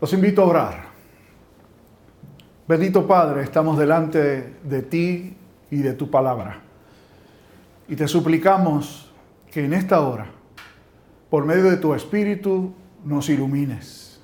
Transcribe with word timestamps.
Los 0.00 0.12
invito 0.12 0.42
a 0.42 0.46
orar. 0.46 0.84
Bendito 2.68 3.06
Padre, 3.06 3.42
estamos 3.42 3.78
delante 3.78 4.56
de 4.62 4.82
ti 4.82 5.36
y 5.70 5.78
de 5.78 5.94
tu 5.94 6.10
palabra. 6.10 6.60
Y 7.88 7.96
te 7.96 8.06
suplicamos 8.06 9.10
que 9.50 9.64
en 9.64 9.72
esta 9.72 10.00
hora, 10.00 10.26
por 11.30 11.46
medio 11.46 11.64
de 11.64 11.78
tu 11.78 11.94
Espíritu, 11.94 12.74
nos 13.04 13.28
ilumines 13.30 14.20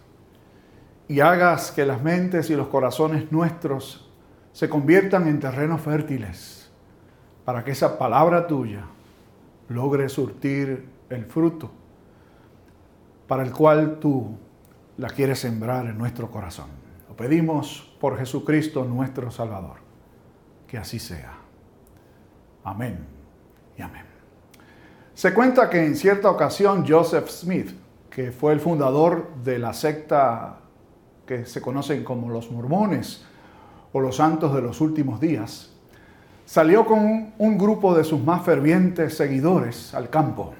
y 1.08 1.20
hagas 1.20 1.70
que 1.70 1.86
las 1.86 2.02
mentes 2.02 2.50
y 2.50 2.56
los 2.56 2.68
corazones 2.68 3.32
nuestros 3.32 4.10
se 4.52 4.68
conviertan 4.68 5.26
en 5.26 5.40
terrenos 5.40 5.80
fértiles 5.80 6.70
para 7.44 7.64
que 7.64 7.70
esa 7.70 7.96
palabra 7.96 8.46
tuya 8.46 8.84
logre 9.68 10.08
surtir 10.08 10.86
el 11.08 11.24
fruto 11.24 11.70
para 13.26 13.42
el 13.42 13.52
cual 13.52 13.98
tú 13.98 14.36
la 15.02 15.08
quieres 15.08 15.40
sembrar 15.40 15.86
en 15.86 15.98
nuestro 15.98 16.30
corazón. 16.30 16.68
Lo 17.08 17.16
pedimos 17.16 17.92
por 18.00 18.16
Jesucristo 18.16 18.84
nuestro 18.84 19.32
Salvador. 19.32 19.78
Que 20.68 20.78
así 20.78 21.00
sea. 21.00 21.32
Amén 22.62 23.04
y 23.76 23.82
amén. 23.82 24.04
Se 25.12 25.34
cuenta 25.34 25.68
que 25.68 25.84
en 25.84 25.96
cierta 25.96 26.30
ocasión 26.30 26.86
Joseph 26.88 27.28
Smith, 27.28 27.70
que 28.08 28.30
fue 28.30 28.52
el 28.52 28.60
fundador 28.60 29.34
de 29.42 29.58
la 29.58 29.72
secta 29.72 30.60
que 31.26 31.46
se 31.46 31.60
conocen 31.60 32.04
como 32.04 32.30
los 32.30 32.52
mormones 32.52 33.24
o 33.92 33.98
los 33.98 34.16
santos 34.16 34.54
de 34.54 34.62
los 34.62 34.80
últimos 34.80 35.20
días, 35.20 35.72
salió 36.46 36.86
con 36.86 37.32
un 37.36 37.58
grupo 37.58 37.96
de 37.96 38.04
sus 38.04 38.22
más 38.22 38.44
fervientes 38.44 39.16
seguidores 39.16 39.94
al 39.94 40.10
campo. 40.10 40.54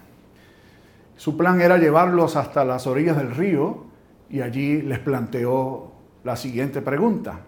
Su 1.17 1.37
plan 1.37 1.61
era 1.61 1.79
llevarlos 1.79 2.35
hasta 2.35 2.65
las 2.65 2.89
orillas 2.89 3.17
del 3.17 3.37
río 3.37 3.92
y 4.33 4.41
allí 4.41 4.81
les 4.81 4.99
planteó 4.99 5.93
la 6.25 6.37
siguiente 6.37 6.81
pregunta. 6.81 7.41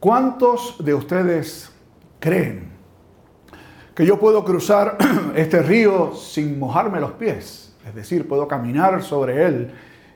¿Cuántos 0.00 0.82
de 0.82 0.94
ustedes 0.94 1.70
creen 2.18 2.70
que 3.94 4.06
yo 4.06 4.18
puedo 4.18 4.42
cruzar 4.42 4.96
este 5.36 5.62
río 5.62 6.14
sin 6.14 6.58
mojarme 6.58 7.00
los 7.00 7.12
pies? 7.12 7.76
Es 7.86 7.94
decir, 7.94 8.26
puedo 8.26 8.48
caminar 8.48 9.02
sobre 9.02 9.44
él 9.44 9.72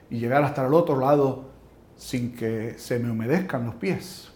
y 0.08 0.18
llegar 0.18 0.42
hasta 0.42 0.66
el 0.66 0.72
otro 0.72 0.98
lado 0.98 1.50
sin 1.96 2.34
que 2.34 2.74
se 2.78 2.98
me 2.98 3.10
humedezcan 3.10 3.66
los 3.66 3.74
pies. 3.74 4.32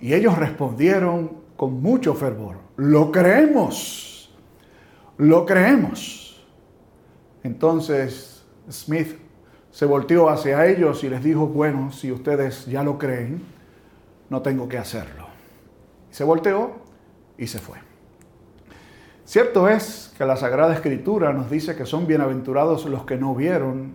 Y 0.00 0.14
ellos 0.14 0.38
respondieron 0.38 1.32
con 1.56 1.82
mucho 1.82 2.14
fervor, 2.14 2.56
lo 2.76 3.12
creemos, 3.12 4.34
lo 5.18 5.44
creemos. 5.44 6.46
Entonces 7.42 8.42
Smith 8.70 9.29
se 9.80 9.86
volteó 9.86 10.28
hacia 10.28 10.66
ellos 10.66 11.02
y 11.04 11.08
les 11.08 11.24
dijo, 11.24 11.46
bueno, 11.46 11.90
si 11.90 12.12
ustedes 12.12 12.66
ya 12.66 12.82
lo 12.82 12.98
creen, 12.98 13.40
no 14.28 14.42
tengo 14.42 14.68
que 14.68 14.76
hacerlo. 14.76 15.26
se 16.10 16.22
volteó 16.22 16.72
y 17.38 17.46
se 17.46 17.60
fue. 17.60 17.78
Cierto 19.24 19.70
es 19.70 20.12
que 20.18 20.26
la 20.26 20.36
Sagrada 20.36 20.74
Escritura 20.74 21.32
nos 21.32 21.50
dice 21.50 21.76
que 21.76 21.86
son 21.86 22.06
bienaventurados 22.06 22.84
los 22.84 23.06
que 23.06 23.16
no 23.16 23.34
vieron 23.34 23.94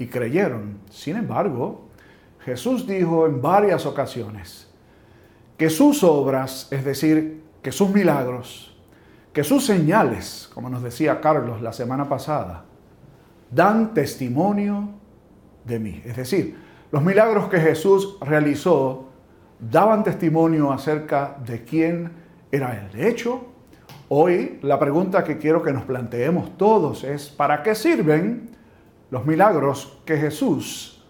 y 0.00 0.08
creyeron. 0.08 0.80
Sin 0.90 1.14
embargo, 1.14 1.82
Jesús 2.40 2.84
dijo 2.84 3.26
en 3.26 3.40
varias 3.40 3.86
ocasiones 3.86 4.68
que 5.56 5.70
sus 5.70 6.02
obras, 6.02 6.66
es 6.72 6.84
decir, 6.84 7.40
que 7.62 7.70
sus 7.70 7.88
milagros, 7.88 8.76
que 9.32 9.44
sus 9.44 9.64
señales, 9.64 10.50
como 10.52 10.68
nos 10.68 10.82
decía 10.82 11.20
Carlos 11.20 11.62
la 11.62 11.72
semana 11.72 12.08
pasada, 12.08 12.64
dan 13.52 13.94
testimonio 13.94 15.03
de 15.64 15.78
mí. 15.78 16.02
Es 16.04 16.16
decir, 16.16 16.56
los 16.90 17.02
milagros 17.02 17.48
que 17.48 17.58
Jesús 17.58 18.16
realizó 18.20 19.08
daban 19.58 20.04
testimonio 20.04 20.72
acerca 20.72 21.36
de 21.44 21.64
quién 21.64 22.12
era 22.50 22.78
Él. 22.78 22.90
De 22.92 23.08
hecho, 23.08 23.46
hoy 24.08 24.58
la 24.62 24.78
pregunta 24.78 25.24
que 25.24 25.38
quiero 25.38 25.62
que 25.62 25.72
nos 25.72 25.84
planteemos 25.84 26.56
todos 26.56 27.04
es, 27.04 27.28
¿para 27.28 27.62
qué 27.62 27.74
sirven 27.74 28.50
los 29.10 29.26
milagros 29.26 30.00
que 30.04 30.16
Jesús 30.16 31.04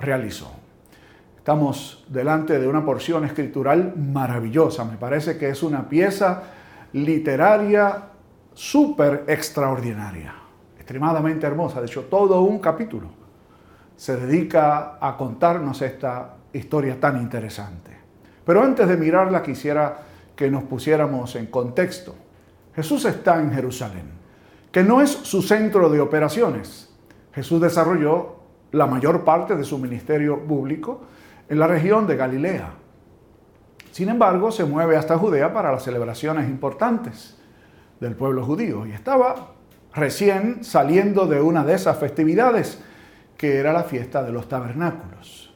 realizó? 0.00 0.50
Estamos 1.36 2.04
delante 2.08 2.58
de 2.58 2.68
una 2.68 2.84
porción 2.84 3.24
escritural 3.24 3.94
maravillosa. 3.96 4.84
Me 4.84 4.96
parece 4.96 5.36
que 5.36 5.50
es 5.50 5.62
una 5.62 5.88
pieza 5.88 6.42
literaria 6.92 8.04
súper 8.54 9.24
extraordinaria 9.26 10.34
extremadamente 10.82 11.46
hermosa, 11.46 11.80
de 11.80 11.86
hecho 11.86 12.02
todo 12.02 12.42
un 12.42 12.58
capítulo 12.58 13.21
se 14.02 14.16
dedica 14.16 14.98
a 15.00 15.16
contarnos 15.16 15.80
esta 15.80 16.34
historia 16.52 16.98
tan 16.98 17.22
interesante. 17.22 17.96
Pero 18.44 18.60
antes 18.60 18.88
de 18.88 18.96
mirarla 18.96 19.44
quisiera 19.44 19.96
que 20.34 20.50
nos 20.50 20.64
pusiéramos 20.64 21.36
en 21.36 21.46
contexto. 21.46 22.12
Jesús 22.74 23.04
está 23.04 23.40
en 23.40 23.52
Jerusalén, 23.52 24.10
que 24.72 24.82
no 24.82 25.00
es 25.00 25.08
su 25.08 25.40
centro 25.40 25.88
de 25.88 26.00
operaciones. 26.00 26.92
Jesús 27.32 27.60
desarrolló 27.60 28.40
la 28.72 28.88
mayor 28.88 29.22
parte 29.22 29.54
de 29.54 29.62
su 29.62 29.78
ministerio 29.78 30.46
público 30.48 31.02
en 31.48 31.60
la 31.60 31.68
región 31.68 32.04
de 32.08 32.16
Galilea. 32.16 32.70
Sin 33.92 34.08
embargo, 34.08 34.50
se 34.50 34.64
mueve 34.64 34.96
hasta 34.96 35.16
Judea 35.16 35.52
para 35.52 35.70
las 35.70 35.84
celebraciones 35.84 36.48
importantes 36.48 37.38
del 38.00 38.16
pueblo 38.16 38.44
judío 38.44 38.84
y 38.84 38.90
estaba 38.90 39.52
recién 39.94 40.64
saliendo 40.64 41.26
de 41.26 41.40
una 41.40 41.62
de 41.64 41.74
esas 41.74 41.98
festividades, 41.98 42.82
que 43.36 43.56
era 43.56 43.72
la 43.72 43.84
fiesta 43.84 44.22
de 44.22 44.32
los 44.32 44.48
tabernáculos. 44.48 45.52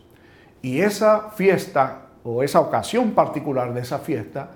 Y 0.62 0.81
esa 0.81 1.31
fiesta, 1.31 2.06
o 2.25 2.42
esa 2.42 2.60
ocasión 2.60 3.12
particular 3.12 3.72
de 3.72 3.81
esa 3.81 3.98
fiesta, 3.98 4.50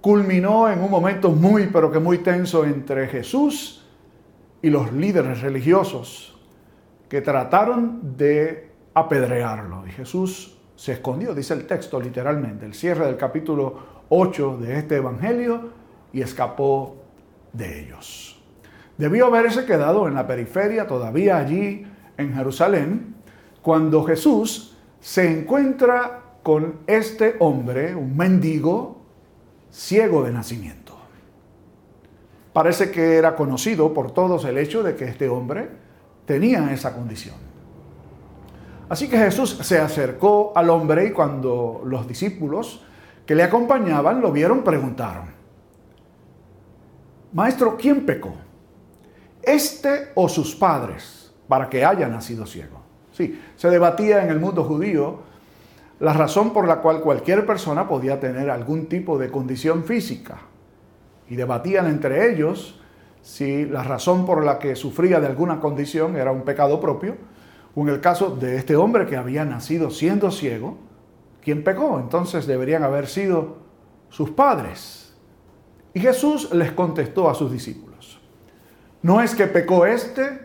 culminó 0.00 0.68
en 0.68 0.82
un 0.82 0.90
momento 0.90 1.30
muy, 1.30 1.68
pero 1.68 1.90
que 1.90 1.98
muy 1.98 2.18
tenso 2.18 2.64
entre 2.64 3.06
Jesús 3.08 3.84
y 4.60 4.70
los 4.70 4.92
líderes 4.92 5.40
religiosos 5.40 6.38
que 7.08 7.20
trataron 7.20 8.16
de 8.16 8.70
apedrearlo. 8.94 9.86
Y 9.86 9.92
Jesús 9.92 10.58
se 10.76 10.92
escondió, 10.92 11.34
dice 11.34 11.54
el 11.54 11.66
texto 11.66 12.00
literalmente, 12.00 12.66
el 12.66 12.74
cierre 12.74 13.06
del 13.06 13.16
capítulo 13.16 14.04
8 14.08 14.58
de 14.58 14.78
este 14.78 14.96
Evangelio, 14.96 15.70
y 16.12 16.22
escapó 16.22 16.96
de 17.52 17.80
ellos. 17.80 18.42
Debió 18.96 19.26
haberse 19.26 19.64
quedado 19.64 20.06
en 20.06 20.14
la 20.14 20.26
periferia, 20.26 20.86
todavía 20.86 21.38
allí 21.38 21.86
en 22.16 22.34
Jerusalén, 22.34 23.14
cuando 23.62 24.04
Jesús 24.04 24.76
se 25.00 25.30
encuentra 25.30 26.22
con 26.42 26.80
este 26.86 27.36
hombre, 27.38 27.94
un 27.94 28.16
mendigo, 28.16 28.98
ciego 29.70 30.22
de 30.22 30.32
nacimiento. 30.32 30.94
Parece 32.52 32.90
que 32.90 33.16
era 33.16 33.34
conocido 33.34 33.92
por 33.92 34.12
todos 34.12 34.44
el 34.44 34.58
hecho 34.58 34.82
de 34.82 34.94
que 34.94 35.06
este 35.06 35.28
hombre 35.28 35.68
tenía 36.26 36.72
esa 36.72 36.94
condición. 36.94 37.36
Así 38.88 39.08
que 39.08 39.18
Jesús 39.18 39.58
se 39.62 39.78
acercó 39.78 40.52
al 40.54 40.70
hombre 40.70 41.06
y 41.06 41.12
cuando 41.12 41.82
los 41.84 42.06
discípulos 42.06 42.84
que 43.26 43.34
le 43.34 43.42
acompañaban 43.42 44.20
lo 44.20 44.30
vieron, 44.30 44.62
preguntaron, 44.62 45.24
Maestro, 47.32 47.76
¿quién 47.76 48.06
pecó? 48.06 48.34
este 49.46 50.10
o 50.14 50.28
sus 50.28 50.54
padres, 50.54 51.23
para 51.48 51.68
que 51.68 51.84
haya 51.84 52.08
nacido 52.08 52.46
ciego. 52.46 52.80
Sí, 53.12 53.40
se 53.56 53.70
debatía 53.70 54.22
en 54.22 54.30
el 54.30 54.40
mundo 54.40 54.64
judío 54.64 55.20
la 56.00 56.12
razón 56.12 56.52
por 56.52 56.66
la 56.66 56.80
cual 56.80 57.00
cualquier 57.00 57.46
persona 57.46 57.88
podía 57.88 58.18
tener 58.18 58.50
algún 58.50 58.86
tipo 58.86 59.18
de 59.18 59.30
condición 59.30 59.84
física. 59.84 60.38
Y 61.28 61.36
debatían 61.36 61.86
entre 61.86 62.30
ellos 62.30 62.80
si 63.22 63.64
la 63.64 63.82
razón 63.82 64.26
por 64.26 64.44
la 64.44 64.58
que 64.58 64.76
sufría 64.76 65.20
de 65.20 65.26
alguna 65.26 65.60
condición 65.60 66.16
era 66.16 66.30
un 66.30 66.42
pecado 66.42 66.80
propio, 66.80 67.16
o 67.74 67.80
en 67.82 67.88
el 67.88 68.00
caso 68.00 68.36
de 68.36 68.56
este 68.56 68.76
hombre 68.76 69.06
que 69.06 69.16
había 69.16 69.44
nacido 69.44 69.90
siendo 69.90 70.30
ciego, 70.30 70.76
¿quién 71.42 71.64
pecó? 71.64 71.98
Entonces 71.98 72.46
deberían 72.46 72.82
haber 72.82 73.06
sido 73.06 73.56
sus 74.10 74.30
padres. 74.30 75.14
Y 75.94 76.00
Jesús 76.00 76.52
les 76.52 76.72
contestó 76.72 77.30
a 77.30 77.34
sus 77.34 77.50
discípulos. 77.50 78.20
No 79.00 79.20
es 79.20 79.34
que 79.34 79.46
pecó 79.46 79.86
este 79.86 80.43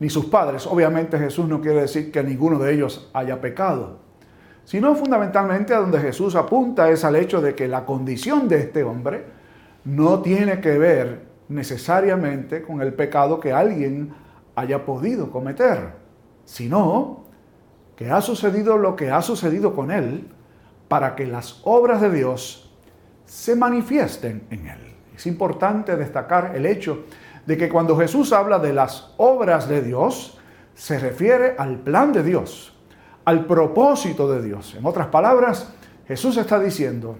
ni 0.00 0.10
sus 0.10 0.24
padres. 0.24 0.66
Obviamente 0.66 1.18
Jesús 1.18 1.46
no 1.46 1.60
quiere 1.60 1.82
decir 1.82 2.10
que 2.10 2.24
ninguno 2.24 2.58
de 2.58 2.74
ellos 2.74 3.08
haya 3.12 3.40
pecado, 3.40 3.98
sino 4.64 4.96
fundamentalmente 4.96 5.72
a 5.72 5.78
donde 5.78 6.00
Jesús 6.00 6.34
apunta 6.34 6.90
es 6.90 7.04
al 7.04 7.16
hecho 7.16 7.40
de 7.40 7.54
que 7.54 7.68
la 7.68 7.84
condición 7.84 8.48
de 8.48 8.58
este 8.58 8.82
hombre 8.82 9.26
no 9.84 10.20
tiene 10.20 10.60
que 10.60 10.78
ver 10.78 11.30
necesariamente 11.48 12.62
con 12.62 12.80
el 12.80 12.94
pecado 12.94 13.38
que 13.38 13.52
alguien 13.52 14.12
haya 14.56 14.84
podido 14.84 15.30
cometer, 15.30 15.92
sino 16.44 17.24
que 17.96 18.10
ha 18.10 18.20
sucedido 18.20 18.78
lo 18.78 18.96
que 18.96 19.10
ha 19.10 19.22
sucedido 19.22 19.74
con 19.74 19.90
él 19.90 20.28
para 20.88 21.14
que 21.14 21.26
las 21.26 21.60
obras 21.64 22.00
de 22.00 22.10
Dios 22.10 22.72
se 23.26 23.54
manifiesten 23.54 24.42
en 24.50 24.66
él. 24.66 24.78
Es 25.14 25.26
importante 25.26 25.96
destacar 25.96 26.52
el 26.56 26.66
hecho 26.66 27.04
de 27.46 27.56
que 27.56 27.68
cuando 27.68 27.96
Jesús 27.96 28.32
habla 28.32 28.58
de 28.58 28.72
las 28.72 29.12
obras 29.16 29.68
de 29.68 29.82
Dios, 29.82 30.38
se 30.74 30.98
refiere 30.98 31.54
al 31.58 31.78
plan 31.78 32.12
de 32.12 32.22
Dios, 32.22 32.76
al 33.24 33.46
propósito 33.46 34.30
de 34.30 34.42
Dios. 34.42 34.74
En 34.78 34.86
otras 34.86 35.08
palabras, 35.08 35.72
Jesús 36.06 36.36
está 36.36 36.58
diciendo 36.58 37.18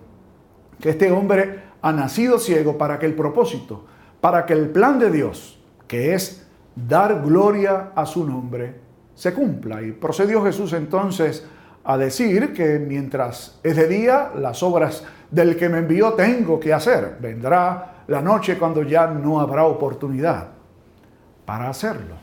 que 0.81 0.91
este 0.91 1.11
hombre 1.11 1.63
ha 1.83 1.93
nacido 1.93 2.39
ciego 2.39 2.79
para 2.79 2.99
que 2.99 3.07
el 3.07 3.15
propósito, 3.15 3.85
para 4.21 4.47
que 4.47 4.53
el 4.53 4.71
plan 4.71 4.99
de 4.99 5.11
Dios, 5.11 5.61
que 5.87 6.15
es 6.15 6.47
dar 6.75 7.23
gloria 7.23 7.91
a 7.95 8.07
su 8.07 8.25
nombre, 8.25 8.81
se 9.15 9.35
cumpla. 9.35 9.83
Y 9.83 9.93
procedió 9.93 10.43
Jesús 10.43 10.73
entonces 10.73 11.47
a 11.85 11.97
decir 11.97 12.53
que 12.53 12.79
mientras 12.79 13.59
es 13.63 13.77
de 13.77 13.89
día, 13.89 14.33
las 14.37 14.63
obras 14.63 15.05
del 15.31 15.57
que 15.57 15.69
me 15.69 15.79
envió 15.79 16.15
tengo 16.15 16.59
que 16.59 16.73
hacer. 16.73 17.17
Vendrá 17.21 18.00
la 18.11 18.21
noche 18.21 18.59
cuando 18.59 18.83
ya 18.83 19.07
no 19.07 19.41
habrá 19.41 19.65
oportunidad 19.65 20.49
para 21.47 21.69
hacerlo. 21.69 22.17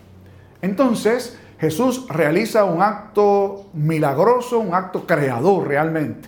Entonces 0.62 1.40
Jesús 1.58 2.06
realiza 2.10 2.66
un 2.66 2.82
acto 2.82 3.68
milagroso, 3.72 4.60
un 4.60 4.74
acto 4.74 5.08
creador 5.08 5.66
realmente. 5.66 6.28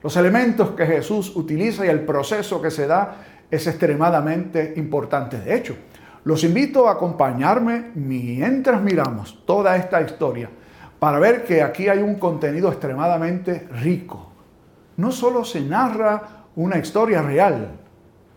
Los 0.00 0.16
elementos 0.16 0.70
que 0.70 0.86
Jesús 0.86 1.34
utiliza 1.34 1.84
y 1.84 1.88
el 1.88 2.02
proceso 2.02 2.62
que 2.62 2.70
se 2.70 2.86
da 2.86 3.16
es 3.50 3.66
extremadamente 3.66 4.74
importante. 4.76 5.40
De 5.40 5.56
hecho, 5.56 5.74
los 6.22 6.44
invito 6.44 6.86
a 6.86 6.92
acompañarme 6.92 7.90
mientras 7.96 8.80
miramos 8.80 9.44
toda 9.44 9.74
esta 9.74 10.00
historia 10.02 10.48
para 11.00 11.18
ver 11.18 11.42
que 11.42 11.64
aquí 11.64 11.88
hay 11.88 11.98
un 11.98 12.14
contenido 12.14 12.68
extremadamente 12.68 13.66
rico. 13.72 14.30
No 14.96 15.10
solo 15.10 15.44
se 15.44 15.60
narra 15.62 16.44
una 16.54 16.78
historia 16.78 17.22
real, 17.22 17.79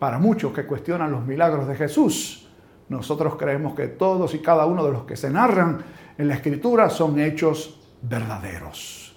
para 0.04 0.20
muchos 0.20 0.52
que 0.52 0.66
cuestionan 0.66 1.14
los 1.14 1.26
milagros 1.26 1.66
de 1.66 1.76
Jesús, 1.76 2.46
nosotros 2.90 3.38
creemos 3.38 3.74
que 3.74 3.88
todos 3.88 4.34
y 4.34 4.40
cada 4.40 4.66
uno 4.66 4.84
de 4.84 4.92
los 4.92 5.04
que 5.06 5.16
se 5.16 5.30
narran 5.30 5.82
en 6.18 6.28
la 6.28 6.34
escritura 6.34 6.90
son 6.90 7.18
hechos 7.22 7.80
verdaderos. 8.02 9.16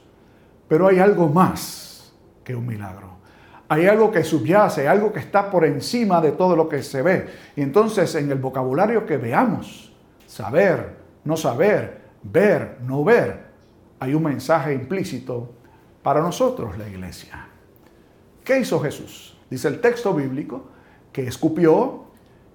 Pero 0.69 0.87
hay 0.87 1.01
algo 1.01 1.29
más 1.29 2.15
que 2.45 2.55
un 2.55 2.69
milagro. 2.69 3.17
Hay 3.69 3.89
algo 3.89 4.13
que 4.13 4.23
subyace, 4.23 4.87
algo 4.87 5.13
que 5.13 5.19
está 5.19 5.51
por 5.51 5.65
encima 5.65 6.21
de 6.21 6.31
todo 6.31 6.55
lo 6.55 6.69
que 6.69 6.81
se 6.85 7.03
ve. 7.03 7.31
Y 7.57 7.63
entonces 7.63 8.15
en 8.15 8.31
el 8.31 8.39
vocabulario 8.39 9.05
que 9.05 9.17
veamos, 9.17 9.93
saber, 10.25 10.99
no 11.25 11.37
saber, 11.37 12.01
ver, 12.23 12.79
no 12.83 13.03
ver, 13.03 13.45
hay 13.99 14.15
un 14.15 14.23
mensaje 14.23 14.73
implícito 14.73 15.53
para 16.05 16.21
nosotros, 16.21 16.79
la 16.79 16.89
iglesia. 16.89 17.49
¿Qué 18.45 18.61
hizo 18.61 18.79
Jesús? 18.79 19.37
Dice 19.51 19.67
el 19.67 19.81
texto 19.81 20.15
bíblico 20.15 20.76
que 21.17 21.27
escupió, 21.27 22.03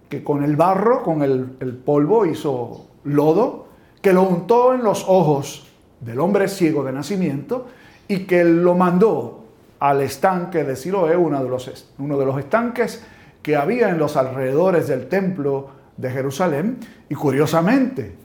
que 0.08 0.24
con 0.24 0.44
el 0.44 0.56
barro, 0.56 1.02
con 1.02 1.24
el, 1.24 1.58
el 1.62 1.76
polvo 1.76 2.28
hizo 2.28 2.86
lodo, 3.06 3.66
que 4.04 4.14
lo 4.14 4.22
untó 4.22 4.76
en 4.76 4.84
los 4.84 5.04
ojos 5.08 5.68
del 6.00 6.20
hombre 6.20 6.48
ciego 6.48 6.84
de 6.84 6.92
nacimiento 6.92 7.66
y 8.08 8.26
que 8.26 8.44
lo 8.44 8.76
mandó 8.76 9.46
al 9.80 10.02
estanque 10.02 10.64
de 10.64 10.76
Siloé, 10.76 11.18
uno 11.18 11.44
de 11.44 11.50
los, 11.50 11.92
uno 11.98 12.20
de 12.20 12.26
los 12.28 12.38
estanques 12.38 13.04
que 13.42 13.56
había 13.56 13.90
en 13.90 13.98
los 13.98 14.16
alrededores 14.16 14.88
del 14.88 15.10
templo 15.10 15.70
de 15.98 16.12
Jerusalén. 16.12 16.78
Y 17.10 17.16
curiosamente, 17.16 18.16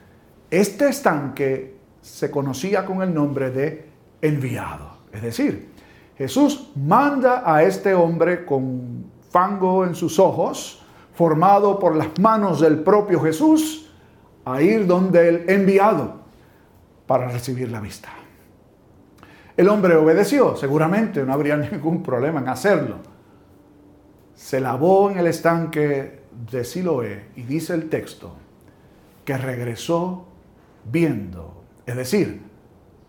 este 0.51 0.91
estanque 0.91 1.77
se 2.03 2.31
conocía 2.31 2.85
con 2.85 3.01
el 3.01 3.15
nombre 3.15 3.51
de 3.51 3.87
enviado. 4.21 4.99
Es 5.11 5.23
decir, 5.23 5.71
Jesús 6.19 6.73
manda 6.77 7.43
a 7.51 7.63
este 7.63 7.95
hombre 7.95 8.45
con 8.45 9.16
fango 9.37 9.85
en 9.85 9.95
sus 9.95 10.19
ojos, 10.19 10.81
formado 11.13 11.79
por 11.79 11.95
las 11.95 12.19
manos 12.19 12.59
del 12.59 12.79
propio 12.79 13.21
Jesús, 13.21 13.87
a 14.47 14.63
ir 14.63 14.87
donde 14.87 15.29
el 15.29 15.51
enviado 15.51 16.21
para 17.07 17.29
recibir 17.29 17.71
la 17.71 17.81
vista. 17.81 18.09
El 19.55 19.69
hombre 19.69 19.95
obedeció, 19.95 20.57
seguramente 20.57 21.23
no 21.23 21.35
habría 21.35 21.55
ningún 21.71 22.03
problema 22.03 22.41
en 22.41 22.49
hacerlo. 22.49 22.97
Se 24.35 24.59
lavó 24.59 25.11
en 25.11 25.19
el 25.19 25.27
estanque 25.27 26.23
de 26.51 26.65
Siloé 26.65 27.29
y 27.37 27.43
dice 27.43 27.75
el 27.75 27.91
texto 27.91 28.33
que 29.27 29.37
regresó 29.37 30.25
viendo, 30.91 31.63
es 31.85 31.95
decir, 31.95 32.41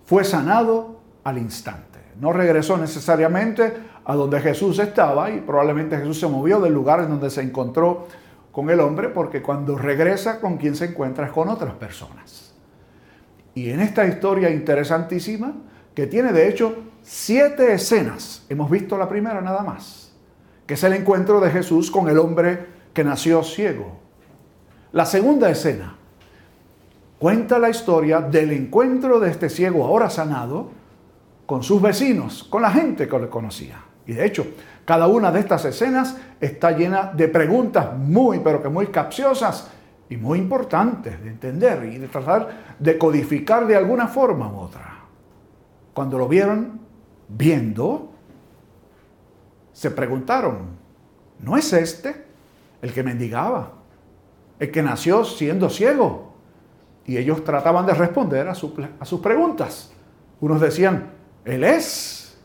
fue 0.04 0.26
sanado 0.26 1.00
al 1.24 1.38
instante. 1.38 1.87
No 2.20 2.34
regresó 2.34 2.78
necesariamente 2.78 3.74
a 4.06 4.16
donde 4.16 4.40
Jesús 4.40 4.80
estaba 4.80 5.30
y 5.30 5.42
probablemente 5.42 5.98
Jesús 5.98 6.20
se 6.20 6.28
movió 6.28 6.60
del 6.60 6.74
lugar 6.74 7.02
en 7.02 7.10
donde 7.10 7.30
se 7.30 7.42
encontró 7.42 8.08
con 8.52 8.70
el 8.70 8.80
hombre 8.80 9.10
porque 9.10 9.42
cuando 9.42 9.78
regresa 9.78 10.40
con 10.40 10.58
quien 10.58 10.76
se 10.76 10.86
encuentra 10.86 11.28
es 11.28 11.32
con 11.32 11.50
otras 11.50 11.74
personas. 11.76 12.54
Y 13.54 13.70
en 13.70 13.82
esta 13.82 14.06
historia 14.06 14.50
interesantísima, 14.50 15.54
que 15.94 16.08
tiene 16.08 16.32
de 16.32 16.48
hecho 16.48 16.76
siete 17.02 17.74
escenas. 17.74 18.46
Hemos 18.50 18.70
visto 18.70 18.98
la 18.98 19.10
primera 19.10 19.42
nada 19.42 19.64
más, 19.64 20.12
que 20.66 20.76
es 20.76 20.84
el 20.84 20.94
encuentro 20.94 21.40
de 21.40 21.50
Jesús 21.50 21.90
con 21.90 22.08
el 22.10 22.18
hombre 22.18 22.68
que 22.94 23.04
nació 23.04 23.44
ciego. 23.44 24.00
La 24.92 25.06
segunda 25.06 25.50
escena 25.50 25.96
cuenta 27.20 27.60
la 27.60 27.70
historia 27.70 28.22
del 28.22 28.52
encuentro 28.52 29.20
de 29.20 29.32
este 29.32 29.50
ciego 29.50 29.86
ahora 29.86 30.10
sanado 30.10 30.77
con 31.48 31.64
sus 31.64 31.82
vecinos, 31.82 32.44
con 32.44 32.62
la 32.62 32.70
gente 32.70 33.08
que 33.08 33.18
le 33.18 33.30
conocía. 33.30 33.82
Y 34.06 34.14
de 34.14 34.26
hecho, 34.26 34.46
cada 34.86 35.08
una 35.08 35.32
de 35.32 35.40
estas 35.40 35.66
escenas 35.66 36.16
está 36.40 36.72
llena 36.72 37.12
de 37.14 37.28
preguntas 37.30 37.98
muy, 37.98 38.40
pero 38.40 38.62
que 38.62 38.70
muy 38.70 38.88
capciosas 38.88 39.72
y 40.10 40.18
muy 40.18 40.40
importantes 40.40 41.22
de 41.24 41.30
entender 41.30 41.86
y 41.86 41.98
de 41.98 42.08
tratar 42.08 42.76
de 42.78 42.98
codificar 42.98 43.66
de 43.66 43.76
alguna 43.76 44.08
forma 44.08 44.48
u 44.52 44.60
otra. 44.60 45.00
Cuando 45.94 46.18
lo 46.18 46.28
vieron 46.28 46.80
viendo, 47.28 48.12
se 49.74 49.92
preguntaron, 49.92 50.78
¿no 51.40 51.58
es 51.58 51.72
este 51.74 52.26
el 52.82 52.94
que 52.94 53.04
mendigaba? 53.04 53.74
El 54.60 54.72
que 54.72 54.84
nació 54.84 55.24
siendo 55.24 55.70
ciego. 55.70 56.34
Y 57.06 57.18
ellos 57.18 57.44
trataban 57.44 57.86
de 57.86 57.94
responder 57.94 58.48
a, 58.50 58.56
sus 58.56 59.20
preguntas. 59.22 59.92
Unos 60.42 60.60
decían, 60.60 61.17
Él 61.48 61.64
es. 61.64 62.38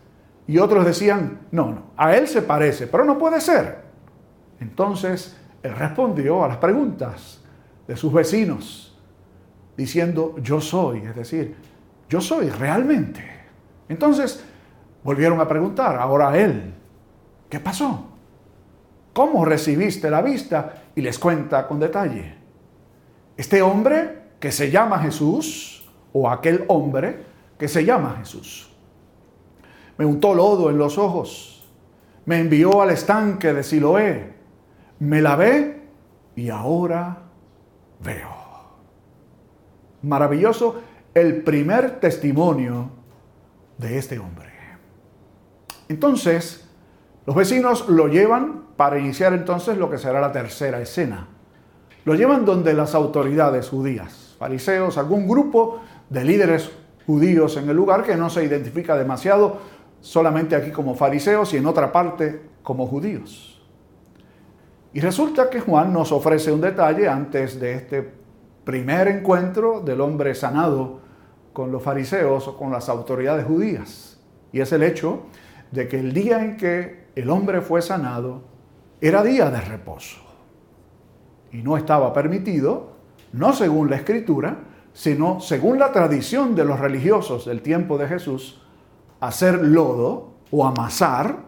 Y 0.47 0.59
otros 0.59 0.85
decían, 0.85 1.41
no, 1.51 1.71
no, 1.71 1.83
a 1.97 2.17
Él 2.17 2.27
se 2.27 2.43
parece, 2.43 2.87
pero 2.87 3.05
no 3.05 3.19
puede 3.19 3.41
ser. 3.41 3.83
Entonces, 4.61 5.37
Él 5.63 5.75
respondió 5.75 6.45
a 6.45 6.49
las 6.49 6.57
preguntas 6.57 7.43
de 7.87 7.97
sus 7.97 8.13
vecinos, 8.13 8.99
diciendo, 9.77 10.37
yo 10.43 10.61
soy, 10.61 10.99
es 10.99 11.17
decir, 11.17 11.57
yo 12.09 12.21
soy 12.21 12.49
realmente. 12.51 13.25
Entonces 13.89 14.45
volvieron 15.03 15.41
a 15.41 15.49
preguntar, 15.49 15.97
ahora 15.97 16.37
él, 16.39 16.75
¿qué 17.49 17.59
pasó? 17.61 18.09
¿Cómo 19.13 19.45
recibiste 19.45 20.09
la 20.11 20.23
vista? 20.23 20.85
Y 20.95 21.01
les 21.01 21.19
cuenta 21.19 21.67
con 21.67 21.81
detalle. 21.81 22.35
Este 23.37 23.61
hombre 23.63 24.23
que 24.39 24.53
se 24.53 24.71
llama 24.71 24.99
Jesús, 24.99 25.91
o 26.13 26.29
aquel 26.29 26.65
hombre 26.69 27.25
que 27.59 27.69
se 27.69 27.85
llama 27.85 28.17
Jesús, 28.19 28.72
me 29.99 30.07
untó 30.07 30.35
lodo 30.35 30.71
en 30.71 30.79
los 30.79 30.99
ojos, 30.99 31.69
me 32.25 32.39
envió 32.41 32.83
al 32.83 32.91
estanque 32.91 33.53
de 33.53 33.63
Siloé, 33.63 34.33
me 35.01 35.21
lavé 35.21 35.83
y 36.37 36.49
ahora 36.51 37.19
veo. 38.05 38.43
Maravilloso 40.03 40.81
el 41.15 41.43
primer 41.43 42.01
testimonio 42.01 42.91
de 43.79 43.99
este 43.99 44.19
hombre. 44.19 44.51
Entonces, 45.89 46.67
los 47.27 47.37
vecinos 47.37 47.89
lo 47.89 48.09
llevan 48.09 48.63
para 48.77 48.99
iniciar 48.99 49.33
entonces 49.33 49.77
lo 49.77 49.91
que 49.91 49.99
será 49.99 50.21
la 50.21 50.33
tercera 50.33 50.81
escena. 50.81 51.29
Lo 52.05 52.15
llevan 52.15 52.45
donde 52.45 52.75
las 52.75 52.95
autoridades 52.95 53.69
judías, 53.69 54.35
fariseos, 54.39 54.99
algún 54.99 55.29
grupo 55.29 55.81
de 56.09 56.25
líderes 56.25 56.71
judíos 57.07 57.57
en 57.57 57.69
el 57.69 57.77
lugar 57.77 58.05
que 58.05 58.17
no 58.17 58.31
se 58.31 58.45
identifica 58.45 58.97
demasiado 58.97 59.59
solamente 60.03 60.55
aquí 60.55 60.71
como 60.71 60.95
fariseos 60.95 61.55
y 61.55 61.57
en 61.57 61.67
otra 61.67 61.91
parte 61.91 62.43
como 62.63 62.87
judíos. 62.87 63.63
Y 64.93 65.01
resulta 65.01 65.49
que 65.49 65.61
Juan 65.61 65.93
nos 65.93 66.13
ofrece 66.13 66.53
un 66.53 66.61
detalle 66.61 67.09
antes 67.09 67.59
de 67.59 67.73
este 67.73 68.13
primer 68.65 69.09
encuentro 69.09 69.81
del 69.81 70.03
hombre 70.03 70.35
sanado 70.35 71.01
con 71.53 71.73
los 71.73 71.83
fariseos 71.83 72.47
o 72.49 72.57
con 72.59 72.71
las 72.71 72.89
autoridades 72.89 73.47
judías. 73.47 74.21
Y 74.53 74.61
es 74.61 74.73
el 74.73 74.83
hecho 74.83 75.23
de 75.71 75.89
que 75.89 75.99
el 75.99 76.13
día 76.13 76.43
en 76.43 76.57
que 76.57 77.07
el 77.15 77.31
hombre 77.31 77.63
fue 77.63 77.81
sanado 77.81 78.43
era 79.01 79.23
día 79.23 79.51
de 79.51 79.61
reposo. 79.61 80.21
Y 81.53 81.59
no 81.59 81.77
estaba 81.77 82.13
permitido, 82.13 82.93
no 83.33 83.53
según 83.53 83.89
la 83.89 83.97
escritura, 83.97 84.59
sino 84.93 85.41
según 85.41 85.79
la 85.79 85.93
tradición 85.93 86.55
de 86.55 86.65
los 86.65 86.79
religiosos 86.79 87.47
del 87.47 87.63
tiempo 87.63 87.99
de 87.99 88.09
Jesús, 88.09 88.62
hacer 89.23 89.63
lodo 89.63 90.33
o 90.51 90.67
amasar 90.67 91.39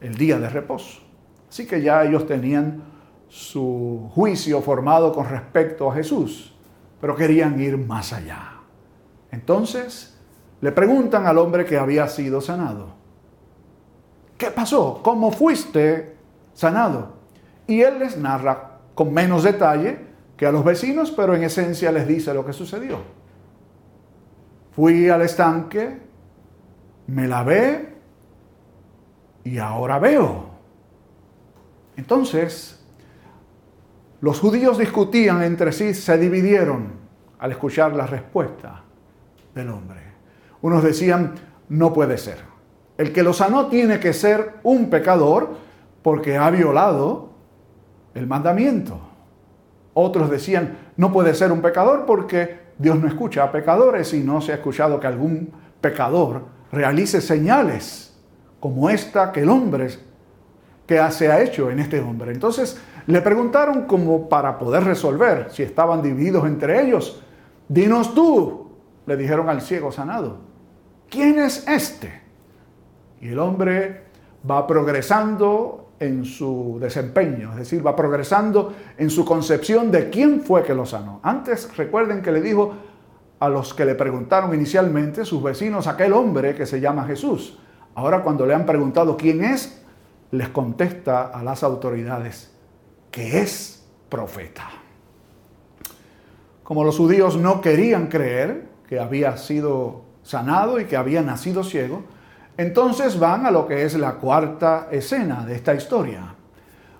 el 0.00 0.14
día 0.14 0.38
de 0.38 0.48
reposo. 0.48 1.00
Así 1.48 1.66
que 1.66 1.82
ya 1.82 2.04
ellos 2.04 2.24
tenían 2.24 2.84
su 3.28 4.10
juicio 4.14 4.62
formado 4.62 5.12
con 5.12 5.28
respecto 5.28 5.90
a 5.90 5.94
Jesús, 5.94 6.54
pero 7.00 7.16
querían 7.16 7.60
ir 7.60 7.76
más 7.76 8.12
allá. 8.12 8.60
Entonces, 9.32 10.16
le 10.60 10.70
preguntan 10.70 11.26
al 11.26 11.38
hombre 11.38 11.64
que 11.64 11.76
había 11.76 12.06
sido 12.06 12.40
sanado. 12.40 12.94
¿Qué 14.38 14.52
pasó? 14.52 15.00
¿Cómo 15.02 15.32
fuiste 15.32 16.14
sanado? 16.52 17.14
Y 17.66 17.80
él 17.80 17.98
les 17.98 18.16
narra 18.16 18.78
con 18.94 19.12
menos 19.12 19.42
detalle 19.42 19.98
que 20.36 20.46
a 20.46 20.52
los 20.52 20.64
vecinos, 20.64 21.10
pero 21.10 21.34
en 21.34 21.42
esencia 21.42 21.90
les 21.90 22.06
dice 22.06 22.32
lo 22.32 22.46
que 22.46 22.52
sucedió. 22.52 22.98
Fui 24.70 25.08
al 25.08 25.22
estanque, 25.22 26.04
me 27.06 27.28
lavé 27.28 27.94
y 29.44 29.58
ahora 29.58 29.98
veo. 29.98 30.46
Entonces, 31.96 32.84
los 34.20 34.40
judíos 34.40 34.78
discutían 34.78 35.42
entre 35.42 35.72
sí, 35.72 35.94
se 35.94 36.16
dividieron 36.18 36.92
al 37.38 37.52
escuchar 37.52 37.94
la 37.94 38.06
respuesta 38.06 38.82
del 39.54 39.68
hombre. 39.68 40.00
Unos 40.62 40.82
decían, 40.82 41.34
no 41.68 41.92
puede 41.92 42.16
ser. 42.16 42.38
El 42.96 43.12
que 43.12 43.22
lo 43.22 43.32
sanó 43.32 43.66
tiene 43.66 44.00
que 44.00 44.12
ser 44.12 44.54
un 44.62 44.88
pecador 44.88 45.56
porque 46.02 46.36
ha 46.36 46.50
violado 46.50 47.30
el 48.14 48.26
mandamiento. 48.26 48.98
Otros 49.92 50.30
decían, 50.30 50.78
no 50.96 51.12
puede 51.12 51.34
ser 51.34 51.52
un 51.52 51.60
pecador 51.60 52.04
porque 52.06 52.64
Dios 52.78 52.98
no 52.98 53.06
escucha 53.06 53.44
a 53.44 53.52
pecadores 53.52 54.12
y 54.14 54.20
no 54.20 54.40
se 54.40 54.52
ha 54.52 54.56
escuchado 54.56 54.98
que 54.98 55.06
algún 55.06 55.52
pecador 55.80 56.53
realice 56.74 57.20
señales 57.20 58.14
como 58.60 58.90
esta 58.90 59.32
que 59.32 59.40
el 59.40 59.48
hombre 59.48 59.88
que 60.86 61.00
se 61.10 61.30
ha 61.30 61.40
hecho 61.42 61.70
en 61.70 61.80
este 61.80 62.00
hombre. 62.00 62.32
Entonces 62.32 62.78
le 63.06 63.20
preguntaron 63.22 63.86
como 63.86 64.28
para 64.28 64.58
poder 64.58 64.84
resolver 64.84 65.48
si 65.50 65.62
estaban 65.62 66.02
divididos 66.02 66.44
entre 66.46 66.82
ellos. 66.82 67.22
Dinos 67.68 68.14
tú, 68.14 68.70
le 69.06 69.16
dijeron 69.16 69.48
al 69.48 69.62
ciego 69.62 69.92
sanado. 69.92 70.54
¿quién 71.14 71.38
es 71.38 71.66
este? 71.68 72.12
Y 73.20 73.28
el 73.28 73.38
hombre 73.38 74.02
va 74.48 74.66
progresando 74.66 75.92
en 76.00 76.24
su 76.24 76.76
desempeño, 76.80 77.52
es 77.52 77.58
decir, 77.58 77.86
va 77.86 77.94
progresando 77.94 78.74
en 78.98 79.08
su 79.08 79.24
concepción 79.24 79.92
de 79.92 80.10
quién 80.10 80.40
fue 80.40 80.64
que 80.64 80.74
lo 80.74 80.84
sanó. 80.84 81.20
Antes 81.22 81.74
recuerden 81.76 82.20
que 82.20 82.32
le 82.32 82.40
dijo 82.40 82.74
a 83.40 83.48
los 83.48 83.74
que 83.74 83.84
le 83.84 83.94
preguntaron 83.94 84.54
inicialmente, 84.54 85.24
sus 85.24 85.42
vecinos, 85.42 85.86
aquel 85.86 86.12
hombre 86.12 86.54
que 86.54 86.66
se 86.66 86.80
llama 86.80 87.04
Jesús. 87.04 87.58
Ahora 87.94 88.22
cuando 88.22 88.46
le 88.46 88.54
han 88.54 88.66
preguntado 88.66 89.16
quién 89.16 89.44
es, 89.44 89.82
les 90.30 90.48
contesta 90.48 91.26
a 91.26 91.42
las 91.42 91.62
autoridades 91.62 92.52
que 93.10 93.40
es 93.40 93.84
profeta. 94.08 94.68
Como 96.62 96.82
los 96.82 96.96
judíos 96.96 97.36
no 97.36 97.60
querían 97.60 98.08
creer 98.08 98.68
que 98.88 98.98
había 98.98 99.36
sido 99.36 100.02
sanado 100.22 100.80
y 100.80 100.86
que 100.86 100.96
había 100.96 101.22
nacido 101.22 101.62
ciego, 101.62 102.02
entonces 102.56 103.18
van 103.18 103.46
a 103.46 103.50
lo 103.50 103.66
que 103.66 103.84
es 103.84 103.94
la 103.94 104.14
cuarta 104.14 104.88
escena 104.90 105.44
de 105.44 105.54
esta 105.54 105.74
historia. 105.74 106.34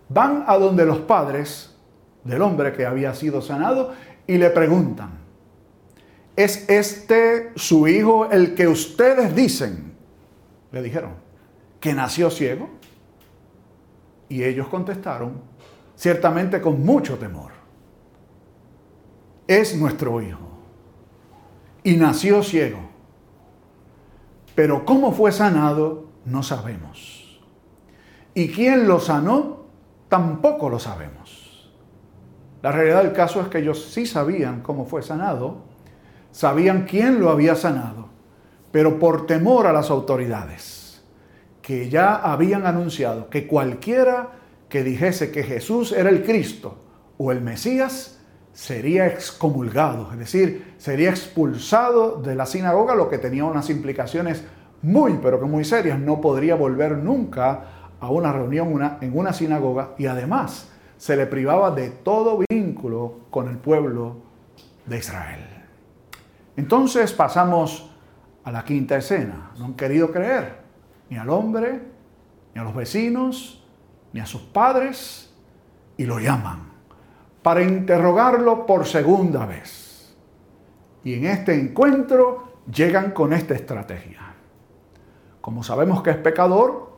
Van 0.09 0.45
a 0.47 0.59
donde 0.59 0.85
los 0.85 0.99
padres 0.99 1.75
del 2.25 2.43
hombre 2.43 2.73
que 2.73 2.87
había 2.87 3.15
sido 3.15 3.41
sanado 3.41 3.93
y 4.27 4.39
le 4.39 4.51
preguntan, 4.51 5.24
¿es 6.37 6.69
este 6.69 7.53
su 7.57 7.87
hijo 7.89 8.31
el 8.31 8.55
que 8.55 8.69
ustedes 8.69 9.35
dicen? 9.35 9.95
Le 10.73 10.83
dijeron, 10.83 11.13
que 11.81 11.95
nació 11.95 12.31
ciego. 12.31 12.69
Y 14.29 14.43
ellos 14.43 14.69
contestaron, 14.69 15.43
ciertamente 15.95 16.61
con 16.61 16.85
mucho 16.85 17.19
temor, 17.19 17.53
es 19.47 19.77
nuestro 19.77 20.21
hijo. 20.23 20.49
Y 21.83 21.97
nació 21.97 22.43
ciego 22.43 22.95
pero 24.55 24.85
cómo 24.85 25.13
fue 25.13 25.33
sanado, 25.33 26.05
no 26.25 26.43
sabemos. 26.43 27.41
Y 28.35 28.49
quién 28.49 28.89
lo 28.89 29.01
sanó, 29.01 29.65
tampoco 30.09 30.69
lo 30.69 30.79
sabemos. 30.79 31.73
La 32.63 32.73
realidad 32.73 33.03
del 33.03 33.13
caso 33.13 33.41
es 33.41 33.49
que 33.49 33.59
ellos 33.59 33.85
sí 33.85 34.07
sabían 34.07 34.63
cómo 34.63 34.87
fue 34.87 35.03
sanado, 35.03 35.65
sabían 36.35 36.85
quién 36.85 37.21
lo 37.21 37.31
había 37.31 37.55
sanado, 37.55 38.09
pero 38.73 38.99
por 38.99 39.25
temor 39.25 39.69
a 39.69 39.73
las 39.73 39.89
autoridades, 39.89 41.01
que 41.63 41.89
ya 41.89 42.17
habían 42.17 42.67
anunciado 42.67 43.31
que 43.31 43.47
cualquiera 43.47 44.33
que 44.69 44.83
dijese 44.83 45.31
que 45.31 45.45
Jesús 45.45 45.93
era 45.93 46.11
el 46.11 46.25
Cristo 46.25 46.77
o 47.19 47.31
el 47.31 47.41
Mesías, 47.41 48.19
sería 48.53 49.07
excomulgado, 49.07 50.11
es 50.13 50.19
decir, 50.19 50.75
sería 50.77 51.11
expulsado 51.11 52.21
de 52.21 52.35
la 52.35 52.47
sinagoga, 52.47 52.97
lo 52.97 53.09
que 53.09 53.19
tenía 53.19 53.45
unas 53.45 53.71
implicaciones 53.71 54.43
muy, 54.83 55.21
pero 55.23 55.39
que 55.39 55.47
muy 55.47 55.65
serias. 55.65 56.01
No 56.01 56.21
podría 56.21 56.57
volver 56.57 56.99
nunca 56.99 57.65
a 58.01 58.11
una 58.11 58.33
reunión 58.33 58.97
en 59.01 59.17
una 59.17 59.33
sinagoga 59.33 59.91
y 59.99 60.07
además 60.07 60.69
se 60.97 61.17
le 61.17 61.27
privaba 61.27 61.71
de 61.71 61.91
todo 61.91 62.41
vínculo 62.51 63.21
con 63.31 63.49
el 63.49 63.59
pueblo 63.59 64.17
de 64.87 64.99
Israel. 64.99 65.54
Entonces 66.57 67.13
pasamos 67.13 67.91
a 68.45 68.53
la 68.53 68.65
quinta 68.65 68.97
escena. 68.97 69.53
No 69.59 69.67
han 69.67 69.75
querido 69.75 70.11
creer 70.11 70.65
ni 71.11 71.17
al 71.17 71.31
hombre, 71.31 71.83
ni 72.55 72.61
a 72.61 72.65
los 72.65 72.75
vecinos, 72.75 73.65
ni 74.13 74.21
a 74.21 74.27
sus 74.27 74.43
padres, 74.43 75.33
y 75.97 76.05
lo 76.05 76.19
llaman 76.19 76.75
para 77.43 77.63
interrogarlo 77.63 78.65
por 78.65 78.87
segunda 78.87 79.45
vez. 79.45 80.15
Y 81.05 81.15
en 81.15 81.27
este 81.27 81.55
encuentro 81.55 82.61
llegan 82.73 83.11
con 83.11 83.33
esta 83.33 83.55
estrategia. 83.55 84.21
Como 85.43 85.63
sabemos 85.63 86.03
que 86.03 86.11
es 86.11 86.17
pecador, 86.17 86.97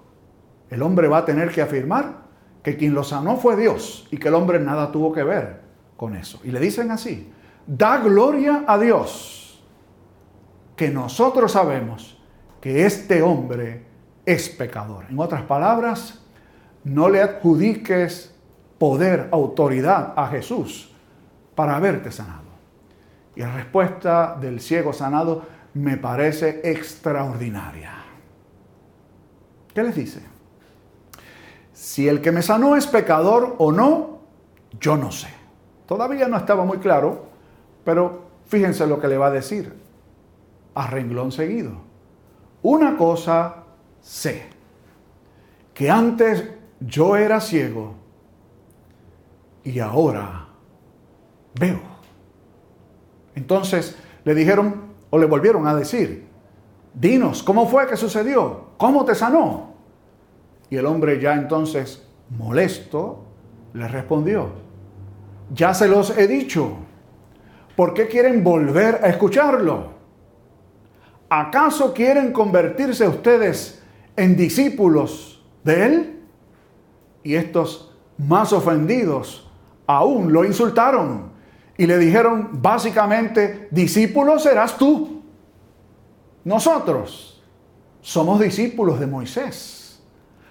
el 0.70 0.82
hombre 0.82 1.08
va 1.08 1.18
a 1.18 1.24
tener 1.24 1.50
que 1.50 1.62
afirmar 1.62 2.26
que 2.62 2.76
quien 2.76 2.94
lo 2.94 3.02
sanó 3.02 3.36
fue 3.36 3.56
Dios 3.56 4.06
y 4.10 4.18
que 4.18 4.28
el 4.28 4.34
hombre 4.34 4.60
nada 4.60 4.92
tuvo 4.92 5.12
que 5.12 5.24
ver 5.24 5.62
con 5.96 6.14
eso. 6.14 6.40
Y 6.44 6.52
le 6.52 6.60
dicen 6.60 6.92
así, 6.92 7.32
da 7.66 7.98
gloria 7.98 8.64
a 8.68 8.78
Dios, 8.78 9.45
que 10.76 10.90
nosotros 10.90 11.52
sabemos 11.52 12.18
que 12.60 12.84
este 12.84 13.22
hombre 13.22 13.86
es 14.24 14.48
pecador. 14.50 15.06
En 15.08 15.18
otras 15.18 15.42
palabras, 15.42 16.20
no 16.84 17.08
le 17.08 17.22
adjudiques 17.22 18.34
poder, 18.78 19.28
autoridad 19.32 20.12
a 20.16 20.28
Jesús 20.28 20.92
para 21.54 21.76
haberte 21.76 22.12
sanado. 22.12 22.44
Y 23.34 23.40
la 23.40 23.54
respuesta 23.54 24.36
del 24.38 24.60
ciego 24.60 24.92
sanado 24.92 25.42
me 25.74 25.96
parece 25.96 26.60
extraordinaria. 26.64 27.92
¿Qué 29.74 29.82
les 29.82 29.94
dice? 29.94 30.20
Si 31.72 32.08
el 32.08 32.20
que 32.20 32.32
me 32.32 32.42
sanó 32.42 32.76
es 32.76 32.86
pecador 32.86 33.56
o 33.58 33.72
no, 33.72 34.20
yo 34.78 34.96
no 34.96 35.10
sé. 35.10 35.28
Todavía 35.86 36.28
no 36.28 36.36
estaba 36.36 36.64
muy 36.64 36.78
claro, 36.78 37.26
pero 37.84 38.24
fíjense 38.46 38.86
lo 38.86 38.98
que 38.98 39.08
le 39.08 39.18
va 39.18 39.26
a 39.26 39.30
decir 39.30 39.85
a 40.76 40.86
renglón 40.86 41.32
seguido. 41.32 41.72
Una 42.62 42.96
cosa 42.98 43.64
sé, 44.00 44.44
que 45.72 45.90
antes 45.90 46.50
yo 46.80 47.16
era 47.16 47.40
ciego 47.40 47.94
y 49.64 49.80
ahora 49.80 50.48
veo. 51.58 51.80
Entonces 53.34 53.96
le 54.24 54.34
dijeron 54.34 54.82
o 55.08 55.18
le 55.18 55.24
volvieron 55.24 55.66
a 55.66 55.74
decir, 55.74 56.26
dinos, 56.92 57.42
¿cómo 57.42 57.66
fue 57.66 57.86
que 57.86 57.96
sucedió? 57.96 58.72
¿Cómo 58.76 59.06
te 59.06 59.14
sanó? 59.14 59.74
Y 60.68 60.76
el 60.76 60.84
hombre 60.84 61.18
ya 61.18 61.34
entonces, 61.34 62.06
molesto, 62.36 63.24
le 63.72 63.88
respondió, 63.88 64.50
ya 65.54 65.72
se 65.72 65.88
los 65.88 66.16
he 66.18 66.26
dicho, 66.26 66.76
¿por 67.74 67.94
qué 67.94 68.08
quieren 68.08 68.44
volver 68.44 69.00
a 69.02 69.08
escucharlo? 69.08 69.95
¿Acaso 71.28 71.92
quieren 71.92 72.32
convertirse 72.32 73.08
ustedes 73.08 73.82
en 74.16 74.36
discípulos 74.36 75.44
de 75.64 75.86
él? 75.86 76.22
Y 77.22 77.34
estos 77.34 77.92
más 78.18 78.52
ofendidos 78.52 79.50
aún 79.86 80.32
lo 80.32 80.44
insultaron 80.44 81.30
y 81.76 81.86
le 81.86 81.98
dijeron 81.98 82.50
básicamente, 82.52 83.68
discípulo 83.70 84.38
serás 84.38 84.78
tú. 84.78 85.22
Nosotros 86.44 87.42
somos 88.00 88.40
discípulos 88.40 89.00
de 89.00 89.06
Moisés. 89.06 90.00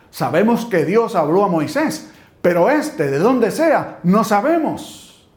Sabemos 0.10 0.66
que 0.66 0.86
Dios 0.86 1.16
habló 1.16 1.44
a 1.46 1.48
Moisés, 1.48 2.12
pero 2.42 2.70
este, 2.70 3.10
de 3.10 3.20
donde 3.20 3.50
sea, 3.50 4.00
no 4.04 4.24
sabemos. 4.24 5.30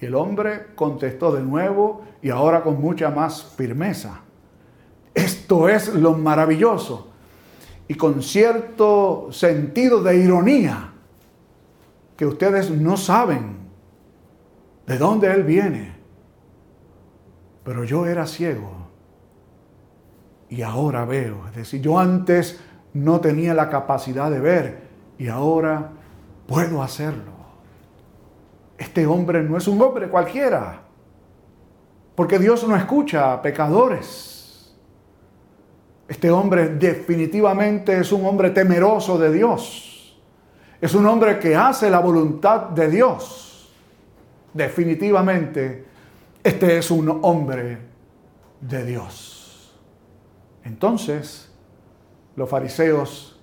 Y 0.00 0.06
el 0.06 0.14
hombre 0.14 0.74
contestó 0.74 1.32
de 1.32 1.42
nuevo 1.42 2.02
y 2.22 2.30
ahora 2.30 2.62
con 2.62 2.80
mucha 2.80 3.10
más 3.10 3.42
firmeza. 3.56 4.20
Esto 5.14 5.68
es 5.68 5.94
lo 5.94 6.14
maravilloso. 6.14 7.08
Y 7.88 7.94
con 7.94 8.22
cierto 8.22 9.28
sentido 9.30 10.02
de 10.02 10.16
ironía 10.16 10.92
que 12.16 12.26
ustedes 12.26 12.70
no 12.70 12.96
saben 12.96 13.56
de 14.86 14.98
dónde 14.98 15.32
Él 15.32 15.42
viene. 15.42 15.94
Pero 17.64 17.84
yo 17.84 18.06
era 18.06 18.26
ciego 18.26 18.70
y 20.48 20.62
ahora 20.62 21.04
veo. 21.04 21.46
Es 21.48 21.56
decir, 21.56 21.80
yo 21.80 21.98
antes 21.98 22.60
no 22.94 23.20
tenía 23.20 23.54
la 23.54 23.70
capacidad 23.70 24.30
de 24.30 24.40
ver 24.40 24.82
y 25.18 25.28
ahora 25.28 25.92
puedo 26.46 26.82
hacerlo. 26.82 27.32
Este 28.76 29.06
hombre 29.06 29.42
no 29.42 29.56
es 29.56 29.68
un 29.68 29.80
hombre 29.80 30.08
cualquiera, 30.08 30.80
porque 32.14 32.38
Dios 32.38 32.66
no 32.66 32.76
escucha 32.76 33.32
a 33.32 33.40
pecadores. 33.40 34.31
Este 36.08 36.30
hombre 36.30 36.68
definitivamente 36.68 37.98
es 37.98 38.12
un 38.12 38.26
hombre 38.26 38.50
temeroso 38.50 39.18
de 39.18 39.32
Dios. 39.32 40.18
Es 40.80 40.94
un 40.94 41.06
hombre 41.06 41.38
que 41.38 41.54
hace 41.54 41.88
la 41.88 42.00
voluntad 42.00 42.70
de 42.70 42.88
Dios. 42.88 43.72
Definitivamente, 44.52 45.86
este 46.42 46.78
es 46.78 46.90
un 46.90 47.20
hombre 47.22 47.78
de 48.60 48.84
Dios. 48.84 49.78
Entonces, 50.64 51.50
los 52.36 52.48
fariseos 52.48 53.40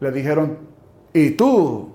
le 0.00 0.12
dijeron, 0.12 0.58
¿y 1.12 1.30
tú 1.30 1.92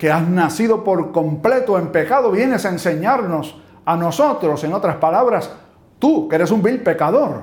que 0.00 0.10
has 0.10 0.26
nacido 0.26 0.82
por 0.82 1.12
completo 1.12 1.78
en 1.78 1.88
pecado, 1.88 2.30
vienes 2.30 2.64
a 2.64 2.70
enseñarnos 2.70 3.60
a 3.84 3.96
nosotros, 3.98 4.64
en 4.64 4.72
otras 4.72 4.96
palabras, 4.96 5.50
tú 5.98 6.26
que 6.26 6.36
eres 6.36 6.50
un 6.50 6.62
vil 6.62 6.82
pecador, 6.82 7.42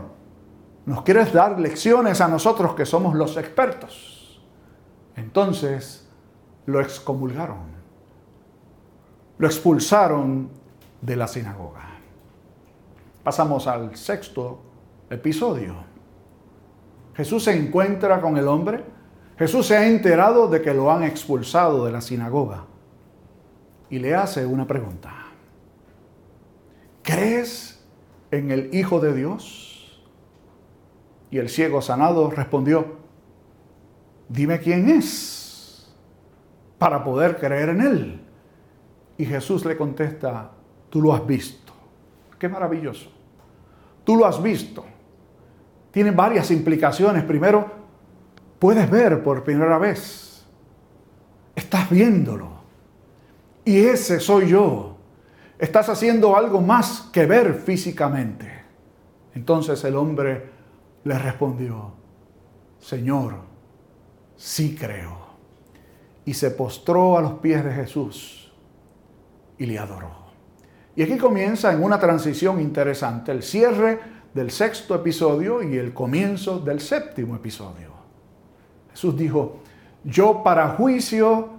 nos 0.88 1.04
quieres 1.04 1.32
dar 1.32 1.60
lecciones 1.60 2.20
a 2.20 2.28
nosotros 2.28 2.74
que 2.74 2.88
somos 2.88 3.14
los 3.14 3.38
expertos. 3.38 4.42
Entonces 5.16 6.10
lo 6.66 6.82
excomulgaron, 6.82 7.60
lo 9.38 9.48
expulsaron 9.48 10.50
de 11.00 11.16
la 11.16 11.28
sinagoga. 11.28 11.86
Pasamos 13.24 13.68
al 13.68 13.96
sexto 13.96 14.60
episodio. 15.12 15.76
Jesús 17.16 17.44
se 17.44 17.56
encuentra 17.56 18.20
con 18.20 18.36
el 18.38 18.48
hombre 18.48 18.98
Jesús 19.38 19.68
se 19.68 19.78
ha 19.78 19.88
enterado 19.88 20.48
de 20.48 20.62
que 20.62 20.74
lo 20.74 20.92
han 20.92 21.04
expulsado 21.04 21.86
de 21.86 21.92
la 21.92 22.02
sinagoga 22.02 22.66
y 23.90 24.00
le 24.00 24.16
hace 24.16 24.46
una 24.46 24.66
pregunta. 24.66 25.14
¿Crees 27.04 27.86
en 28.32 28.52
el 28.52 28.74
Hijo 28.74 29.00
de 29.00 29.14
Dios? 29.14 29.67
Y 31.30 31.38
el 31.38 31.50
ciego 31.50 31.82
sanado 31.82 32.30
respondió, 32.30 32.98
dime 34.30 34.60
quién 34.60 34.90
es 34.90 35.94
para 36.78 37.04
poder 37.04 37.38
creer 37.38 37.70
en 37.70 37.82
él. 37.82 38.22
Y 39.18 39.26
Jesús 39.26 39.66
le 39.66 39.76
contesta, 39.76 40.52
tú 40.90 41.02
lo 41.02 41.14
has 41.14 41.26
visto. 41.26 41.74
Qué 42.38 42.48
maravilloso. 42.48 43.12
Tú 44.04 44.16
lo 44.16 44.26
has 44.26 44.42
visto. 44.42 44.86
Tiene 45.92 46.12
varias 46.12 46.52
implicaciones. 46.52 47.24
Primero, 47.24 47.66
puedes 48.60 48.90
ver 48.90 49.24
por 49.24 49.44
primera 49.44 49.78
vez. 49.78 50.46
Estás 51.56 51.90
viéndolo. 51.90 52.50
Y 53.66 53.80
ese 53.80 54.20
soy 54.20 54.50
yo. 54.50 54.96
Estás 55.58 55.90
haciendo 55.90 56.38
algo 56.38 56.62
más 56.62 57.10
que 57.12 57.26
ver 57.26 57.56
físicamente. 57.56 58.50
Entonces 59.34 59.84
el 59.84 59.96
hombre 59.96 60.57
le 61.08 61.18
respondió, 61.18 61.94
Señor, 62.80 63.36
sí 64.36 64.76
creo. 64.76 65.28
Y 66.26 66.34
se 66.34 66.52
postró 66.52 67.18
a 67.18 67.22
los 67.22 67.34
pies 67.34 67.64
de 67.64 67.72
Jesús 67.72 68.52
y 69.58 69.66
le 69.66 69.80
adoró. 69.80 70.28
Y 70.96 71.04
aquí 71.04 71.18
comienza 71.18 71.72
en 71.72 71.84
una 71.84 72.00
transición 72.00 72.60
interesante 72.60 73.32
el 73.32 73.44
cierre 73.44 74.00
del 74.34 74.52
sexto 74.52 74.96
episodio 74.96 75.64
y 75.64 75.78
el 75.78 75.94
comienzo 75.94 76.60
del 76.60 76.82
séptimo 76.82 77.36
episodio. 77.36 77.92
Jesús 78.92 79.16
dijo, 79.16 79.60
yo 80.04 80.44
para 80.44 80.70
juicio 80.70 81.50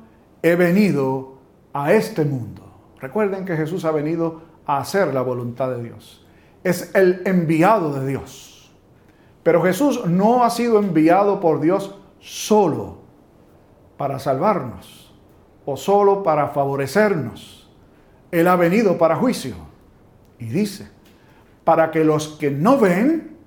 he 0.42 0.54
venido 0.56 1.38
a 1.72 1.92
este 1.92 2.24
mundo. 2.24 2.94
Recuerden 3.00 3.44
que 3.44 3.56
Jesús 3.56 3.84
ha 3.84 3.92
venido 3.92 4.42
a 4.66 4.78
hacer 4.78 5.14
la 5.14 5.22
voluntad 5.22 5.70
de 5.70 5.82
Dios. 5.82 6.26
Es 6.64 6.94
el 6.94 7.22
enviado 7.24 7.92
de 7.98 8.06
Dios. 8.06 8.57
Pero 9.48 9.62
Jesús 9.62 10.04
no 10.04 10.44
ha 10.44 10.50
sido 10.50 10.78
enviado 10.78 11.40
por 11.40 11.58
Dios 11.58 11.94
solo 12.20 12.98
para 13.96 14.18
salvarnos 14.18 15.10
o 15.64 15.74
solo 15.74 16.22
para 16.22 16.48
favorecernos. 16.48 17.66
Él 18.30 18.46
ha 18.46 18.56
venido 18.56 18.98
para 18.98 19.16
juicio. 19.16 19.54
Y 20.38 20.48
dice, 20.48 20.90
para 21.64 21.90
que 21.90 22.04
los 22.04 22.28
que 22.28 22.50
no 22.50 22.76
ven, 22.76 23.38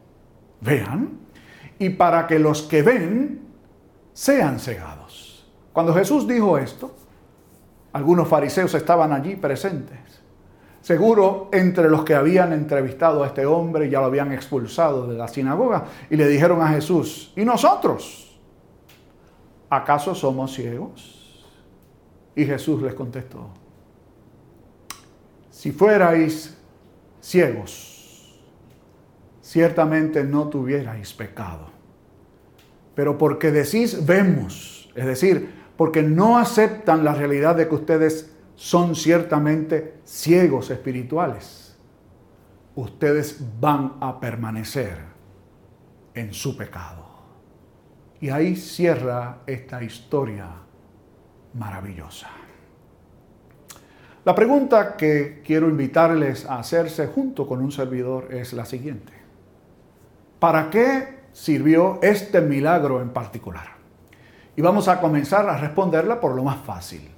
vean, 0.59 1.19
y 1.77 1.91
para 1.91 2.25
que 2.25 2.39
los 2.39 2.63
que 2.63 2.81
ven, 2.81 3.41
sean 4.11 4.59
cegados. 4.59 5.47
Cuando 5.71 5.93
Jesús 5.93 6.27
dijo 6.27 6.57
esto, 6.57 6.95
algunos 7.93 8.27
fariseos 8.27 8.73
estaban 8.73 9.13
allí 9.13 9.35
presentes. 9.35 10.20
Seguro 10.81 11.49
entre 11.51 11.89
los 11.89 12.03
que 12.03 12.15
habían 12.15 12.53
entrevistado 12.53 13.23
a 13.23 13.27
este 13.27 13.45
hombre 13.45 13.89
ya 13.89 13.99
lo 13.99 14.07
habían 14.07 14.31
expulsado 14.31 15.07
de 15.07 15.17
la 15.17 15.27
sinagoga 15.27 15.85
y 16.09 16.15
le 16.15 16.27
dijeron 16.27 16.61
a 16.61 16.69
Jesús, 16.69 17.31
¿y 17.35 17.45
nosotros? 17.45 18.39
¿Acaso 19.69 20.15
somos 20.15 20.53
ciegos? 20.53 21.45
Y 22.35 22.45
Jesús 22.45 22.81
les 22.81 22.93
contestó, 22.93 23.49
si 25.49 25.71
fuerais 25.71 26.57
ciegos, 27.19 28.39
ciertamente 29.41 30.23
no 30.23 30.47
tuvierais 30.47 31.13
pecado 31.13 31.81
pero 32.95 33.17
porque 33.17 33.51
decís 33.51 34.05
vemos, 34.05 34.89
es 34.95 35.05
decir, 35.05 35.49
porque 35.77 36.03
no 36.03 36.37
aceptan 36.37 37.03
la 37.03 37.13
realidad 37.13 37.55
de 37.55 37.67
que 37.67 37.75
ustedes 37.75 38.31
son 38.61 38.95
ciertamente 38.95 40.01
ciegos 40.03 40.69
espirituales, 40.69 41.75
ustedes 42.75 43.41
van 43.59 43.95
a 43.99 44.19
permanecer 44.19 44.99
en 46.13 46.31
su 46.31 46.55
pecado. 46.55 47.09
Y 48.19 48.29
ahí 48.29 48.55
cierra 48.55 49.39
esta 49.47 49.81
historia 49.81 50.47
maravillosa. 51.55 52.27
La 54.23 54.35
pregunta 54.35 54.95
que 54.95 55.41
quiero 55.43 55.67
invitarles 55.67 56.45
a 56.45 56.59
hacerse 56.59 57.07
junto 57.07 57.47
con 57.47 57.61
un 57.61 57.71
servidor 57.71 58.31
es 58.31 58.53
la 58.53 58.65
siguiente. 58.65 59.13
¿Para 60.37 60.69
qué 60.69 61.21
sirvió 61.33 61.99
este 62.01 62.41
milagro 62.41 63.01
en 63.01 63.09
particular. 63.09 63.67
Y 64.55 64.61
vamos 64.61 64.87
a 64.87 64.99
comenzar 64.99 65.49
a 65.49 65.57
responderla 65.57 66.19
por 66.19 66.35
lo 66.35 66.43
más 66.43 66.57
fácil. 66.57 67.09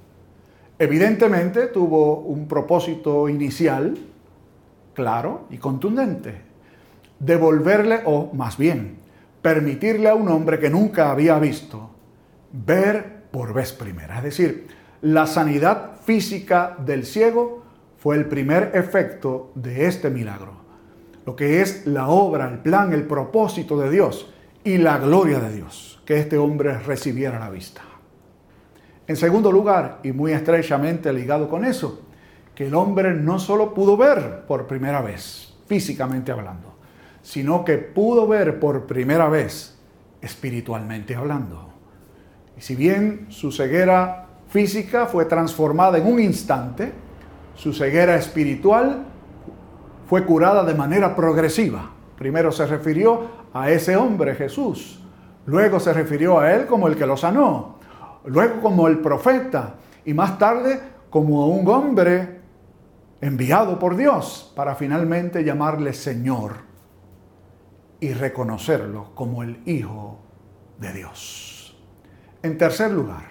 Evidentemente 0.78 1.66
tuvo 1.68 2.20
un 2.20 2.48
propósito 2.48 3.28
inicial, 3.28 3.96
claro 4.92 5.46
y 5.50 5.58
contundente, 5.58 6.34
devolverle, 7.18 8.00
o 8.04 8.30
más 8.32 8.58
bien, 8.58 8.98
permitirle 9.40 10.08
a 10.08 10.14
un 10.14 10.28
hombre 10.28 10.58
que 10.58 10.70
nunca 10.70 11.10
había 11.10 11.38
visto 11.38 11.90
ver 12.52 13.24
por 13.30 13.52
vez 13.52 13.72
primera. 13.72 14.18
Es 14.18 14.24
decir, 14.24 14.66
la 15.02 15.26
sanidad 15.26 16.00
física 16.02 16.76
del 16.84 17.04
ciego 17.04 17.62
fue 17.98 18.16
el 18.16 18.26
primer 18.26 18.72
efecto 18.74 19.52
de 19.54 19.86
este 19.86 20.10
milagro 20.10 20.64
lo 21.26 21.36
que 21.36 21.62
es 21.62 21.86
la 21.86 22.08
obra, 22.08 22.48
el 22.48 22.58
plan, 22.58 22.92
el 22.92 23.04
propósito 23.04 23.78
de 23.78 23.90
Dios 23.90 24.32
y 24.62 24.78
la 24.78 24.98
gloria 24.98 25.40
de 25.40 25.54
Dios, 25.54 26.02
que 26.04 26.18
este 26.18 26.38
hombre 26.38 26.78
recibiera 26.78 27.38
la 27.38 27.50
vista. 27.50 27.82
En 29.06 29.16
segundo 29.16 29.52
lugar, 29.52 30.00
y 30.02 30.12
muy 30.12 30.32
estrechamente 30.32 31.12
ligado 31.12 31.48
con 31.48 31.64
eso, 31.64 32.02
que 32.54 32.68
el 32.68 32.74
hombre 32.74 33.12
no 33.12 33.38
solo 33.38 33.74
pudo 33.74 33.96
ver 33.96 34.44
por 34.46 34.66
primera 34.66 35.02
vez, 35.02 35.54
físicamente 35.66 36.32
hablando, 36.32 36.74
sino 37.22 37.64
que 37.64 37.78
pudo 37.78 38.26
ver 38.26 38.60
por 38.60 38.86
primera 38.86 39.28
vez 39.28 39.76
espiritualmente 40.22 41.14
hablando. 41.14 41.70
Y 42.56 42.60
si 42.60 42.76
bien 42.76 43.26
su 43.28 43.52
ceguera 43.52 44.26
física 44.48 45.06
fue 45.06 45.26
transformada 45.26 45.98
en 45.98 46.06
un 46.06 46.20
instante, 46.20 46.92
su 47.56 47.72
ceguera 47.72 48.16
espiritual 48.16 49.04
fue 50.08 50.24
curada 50.24 50.64
de 50.64 50.74
manera 50.74 51.14
progresiva. 51.14 51.90
Primero 52.16 52.52
se 52.52 52.66
refirió 52.66 53.44
a 53.52 53.70
ese 53.70 53.96
hombre 53.96 54.34
Jesús, 54.34 55.00
luego 55.46 55.80
se 55.80 55.92
refirió 55.92 56.38
a 56.38 56.52
él 56.54 56.66
como 56.66 56.88
el 56.88 56.96
que 56.96 57.06
lo 57.06 57.16
sanó, 57.16 57.78
luego 58.24 58.60
como 58.60 58.88
el 58.88 58.98
profeta 59.00 59.74
y 60.04 60.14
más 60.14 60.38
tarde 60.38 60.80
como 61.10 61.46
un 61.48 61.66
hombre 61.68 62.40
enviado 63.20 63.78
por 63.78 63.96
Dios 63.96 64.52
para 64.54 64.74
finalmente 64.74 65.44
llamarle 65.44 65.92
Señor 65.92 66.56
y 68.00 68.12
reconocerlo 68.12 69.14
como 69.14 69.42
el 69.42 69.62
Hijo 69.66 70.18
de 70.78 70.92
Dios. 70.92 71.76
En 72.42 72.58
tercer 72.58 72.90
lugar, 72.90 73.24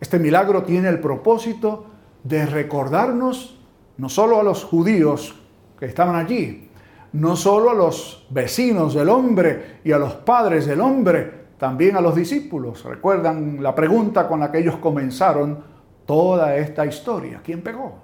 este 0.00 0.18
milagro 0.18 0.62
tiene 0.62 0.88
el 0.88 1.00
propósito 1.00 1.86
de 2.22 2.46
recordarnos 2.46 3.58
no 3.98 4.08
solo 4.08 4.40
a 4.40 4.42
los 4.42 4.64
judíos 4.64 5.34
que 5.78 5.86
estaban 5.86 6.16
allí, 6.16 6.70
no 7.12 7.36
solo 7.36 7.70
a 7.70 7.74
los 7.74 8.26
vecinos 8.30 8.94
del 8.94 9.08
hombre 9.08 9.80
y 9.84 9.92
a 9.92 9.98
los 9.98 10.14
padres 10.14 10.66
del 10.66 10.80
hombre, 10.80 11.39
también 11.60 11.94
a 11.94 12.00
los 12.00 12.16
discípulos. 12.16 12.82
¿Recuerdan 12.84 13.62
la 13.62 13.74
pregunta 13.74 14.26
con 14.26 14.40
la 14.40 14.50
que 14.50 14.60
ellos 14.60 14.76
comenzaron 14.76 15.62
toda 16.06 16.56
esta 16.56 16.86
historia? 16.86 17.42
¿Quién 17.44 17.60
pegó? 17.60 17.98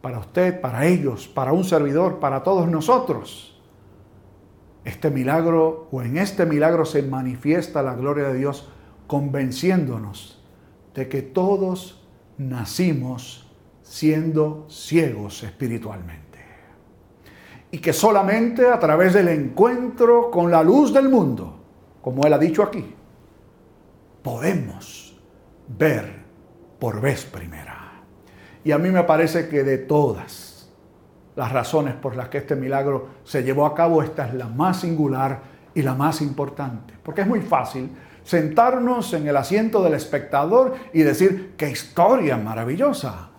Para 0.00 0.20
usted, 0.20 0.58
para 0.58 0.86
ellos, 0.86 1.28
para 1.28 1.52
un 1.52 1.62
servidor, 1.62 2.18
para 2.18 2.42
todos 2.42 2.68
nosotros. 2.68 3.60
Este 4.82 5.10
milagro 5.10 5.88
o 5.92 6.00
en 6.00 6.16
este 6.16 6.46
milagro 6.46 6.86
se 6.86 7.02
manifiesta 7.02 7.82
la 7.82 7.94
gloria 7.94 8.28
de 8.28 8.38
Dios 8.38 8.66
convenciéndonos 9.06 10.42
de 10.94 11.08
que 11.10 11.20
todos 11.20 12.02
nacimos 12.38 13.46
siendo 13.82 14.64
ciegos 14.70 15.42
espiritualmente. 15.42 16.38
Y 17.70 17.78
que 17.78 17.92
solamente 17.92 18.66
a 18.70 18.78
través 18.78 19.12
del 19.12 19.28
encuentro 19.28 20.30
con 20.30 20.50
la 20.50 20.62
luz 20.62 20.94
del 20.94 21.10
mundo, 21.10 21.55
como 22.06 22.24
él 22.24 22.32
ha 22.32 22.38
dicho 22.38 22.62
aquí, 22.62 22.94
podemos 24.22 25.20
ver 25.66 26.22
por 26.78 27.00
vez 27.00 27.24
primera. 27.24 27.94
Y 28.62 28.70
a 28.70 28.78
mí 28.78 28.90
me 28.90 29.02
parece 29.02 29.48
que 29.48 29.64
de 29.64 29.78
todas 29.78 30.70
las 31.34 31.50
razones 31.50 31.96
por 31.96 32.14
las 32.14 32.28
que 32.28 32.38
este 32.38 32.54
milagro 32.54 33.08
se 33.24 33.42
llevó 33.42 33.66
a 33.66 33.74
cabo, 33.74 34.04
esta 34.04 34.28
es 34.28 34.34
la 34.34 34.46
más 34.46 34.82
singular 34.82 35.40
y 35.74 35.82
la 35.82 35.96
más 35.96 36.22
importante. 36.22 36.94
Porque 37.02 37.22
es 37.22 37.26
muy 37.26 37.40
fácil 37.40 37.90
sentarnos 38.22 39.12
en 39.12 39.26
el 39.26 39.36
asiento 39.36 39.82
del 39.82 39.94
espectador 39.94 40.76
y 40.92 41.02
decir, 41.02 41.54
qué 41.56 41.68
historia 41.68 42.36
maravillosa. 42.36 43.30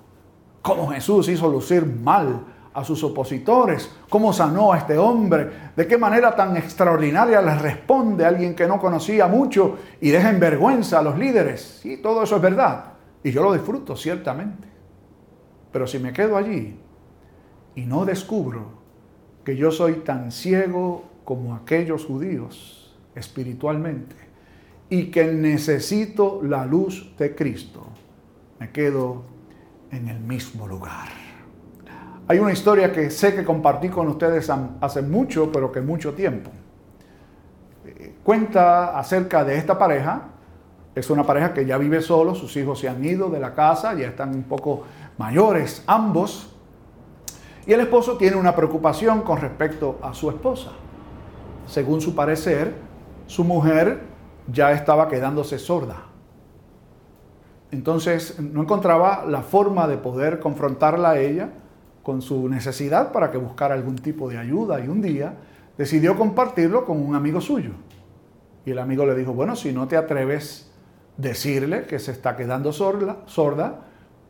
Cómo 0.62 0.89
Jesús 0.89 1.30
hizo 1.30 1.47
lucir 1.47 1.86
mal 1.86 2.43
a 2.77 2.83
sus 2.83 3.03
opositores, 3.03 3.91
cómo 4.07 4.31
sanó 4.31 4.71
a 4.71 4.77
este 4.77 4.99
hombre, 4.99 5.49
de 5.75 5.87
qué 5.87 5.97
manera 5.97 6.35
tan 6.35 6.55
extraordinaria 6.55 7.41
le 7.41 7.55
responde 7.55 8.23
a 8.23 8.27
alguien 8.27 8.53
que 8.53 8.67
no 8.67 8.79
conocía 8.79 9.25
mucho 9.25 9.79
y 9.99 10.11
deja 10.11 10.29
en 10.29 10.39
vergüenza 10.39 10.99
a 10.99 11.01
los 11.01 11.17
líderes. 11.17 11.79
Sí, 11.81 11.97
todo 11.97 12.21
eso 12.21 12.35
es 12.35 12.41
verdad. 12.43 12.93
Y 13.23 13.31
yo 13.31 13.41
lo 13.41 13.51
disfruto, 13.51 13.95
ciertamente. 13.95 14.67
Pero 15.71 15.87
si 15.87 15.97
me 15.97 16.13
quedo 16.13 16.37
allí 16.37 16.79
y 17.73 17.81
no 17.81 18.05
descubro 18.05 18.67
que 19.43 19.55
yo 19.57 19.71
soy 19.71 19.93
tan 19.95 20.31
ciego 20.31 21.03
como 21.25 21.55
aquellos 21.55 22.05
judíos 22.05 22.95
espiritualmente, 23.15 24.15
y 24.87 25.05
que 25.05 25.25
necesito 25.25 26.41
la 26.43 26.63
luz 26.63 27.11
de 27.17 27.33
Cristo, 27.33 27.87
me 28.59 28.71
quedo 28.71 29.23
en 29.89 30.09
el 30.09 30.19
mismo 30.19 30.67
lugar. 30.67 31.26
Hay 32.29 32.39
una 32.39 32.51
historia 32.51 32.91
que 32.91 33.09
sé 33.09 33.33
que 33.33 33.45
compartí 33.45 33.87
con 33.87 34.07
ustedes 34.09 34.51
hace 34.81 35.01
mucho, 35.01 35.49
pero 35.49 35.71
que 35.71 35.79
mucho 35.79 36.13
tiempo. 36.13 36.51
Eh, 37.85 38.15
cuenta 38.21 38.99
acerca 38.99 39.45
de 39.45 39.55
esta 39.55 39.77
pareja. 39.77 40.23
Es 40.93 41.09
una 41.09 41.23
pareja 41.23 41.53
que 41.53 41.65
ya 41.65 41.77
vive 41.77 42.01
solo, 42.01 42.35
sus 42.35 42.57
hijos 42.57 42.79
se 42.79 42.89
han 42.89 43.05
ido 43.05 43.29
de 43.29 43.39
la 43.39 43.53
casa, 43.53 43.93
ya 43.93 44.07
están 44.07 44.35
un 44.35 44.43
poco 44.43 44.83
mayores 45.17 45.83
ambos. 45.87 46.53
Y 47.65 47.71
el 47.71 47.79
esposo 47.79 48.17
tiene 48.17 48.35
una 48.35 48.55
preocupación 48.55 49.21
con 49.21 49.39
respecto 49.39 49.97
a 50.01 50.13
su 50.13 50.29
esposa. 50.29 50.71
Según 51.65 52.01
su 52.01 52.13
parecer, 52.13 52.73
su 53.27 53.45
mujer 53.45 54.01
ya 54.51 54.71
estaba 54.71 55.07
quedándose 55.07 55.59
sorda. 55.59 56.03
Entonces 57.71 58.37
no 58.39 58.63
encontraba 58.63 59.23
la 59.25 59.43
forma 59.43 59.87
de 59.87 59.97
poder 59.97 60.39
confrontarla 60.39 61.11
a 61.11 61.19
ella 61.19 61.49
con 62.07 62.21
su 62.21 62.47
necesidad 62.47 63.11
para 63.11 63.29
que 63.31 63.37
buscara 63.37 63.75
algún 63.75 63.97
tipo 63.97 64.29
de 64.29 64.37
ayuda 64.37 64.79
y 64.79 64.87
un 64.87 65.01
día 65.01 65.33
decidió 65.77 66.17
compartirlo 66.17 66.85
con 66.85 67.05
un 67.05 67.15
amigo 67.15 67.41
suyo. 67.41 67.71
Y 68.65 68.71
el 68.71 68.79
amigo 68.79 69.05
le 69.05 69.13
dijo, 69.13 69.33
bueno, 69.33 69.57
si 69.57 69.73
no 69.73 69.89
te 69.89 69.97
atreves 69.97 70.71
a 70.71 71.21
decirle 71.21 71.85
que 71.85 71.99
se 71.99 72.13
está 72.13 72.37
quedando 72.37 72.71
sorda, 72.71 73.85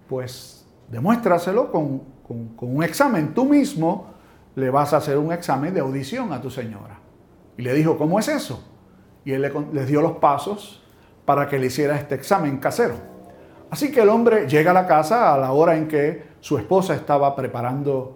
pues 0.10 0.66
demuéstraselo 0.90 1.72
con, 1.72 2.00
con 2.24 2.76
un 2.76 2.84
examen. 2.84 3.36
Tú 3.36 3.46
mismo 3.46 4.08
le 4.56 4.72
vas 4.72 4.94
a 4.94 4.98
hacer 4.98 5.20
un 5.20 5.32
examen 5.32 5.72
de 5.72 5.82
audición 5.82 6.34
a 6.34 6.42
tu 6.42 6.50
señora. 6.50 6.98
Y 7.60 7.62
le 7.62 7.76
dijo, 7.76 7.96
¿cómo 7.96 8.18
es 8.18 8.28
eso? 8.28 8.64
y 9.28 9.34
él 9.34 9.52
les 9.74 9.88
dio 9.88 10.02
los 10.02 10.14
pasos 10.14 10.82
para 11.26 11.50
que 11.50 11.60
le 11.60 11.66
hiciera 11.66 11.98
este 11.98 12.16
examen 12.16 12.60
casero. 12.60 12.96
Así 13.70 13.92
que 13.92 14.00
el 14.00 14.08
hombre 14.08 14.48
llega 14.48 14.72
a 14.72 14.74
la 14.74 14.88
casa 14.88 15.34
a 15.34 15.38
la 15.38 15.52
hora 15.52 15.76
en 15.76 15.90
que 15.90 16.37
su 16.48 16.58
esposa 16.58 16.96
estaba 16.96 17.36
preparando 17.36 18.16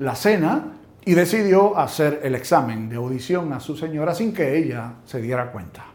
la 0.00 0.14
cena 0.14 0.72
y 1.02 1.14
decidió 1.14 1.78
hacer 1.78 2.20
el 2.22 2.34
examen 2.34 2.90
de 2.90 2.96
audición 2.96 3.54
a 3.54 3.60
su 3.60 3.74
señora 3.74 4.14
sin 4.14 4.34
que 4.34 4.54
ella 4.54 4.96
se 5.06 5.18
diera 5.22 5.50
cuenta. 5.50 5.86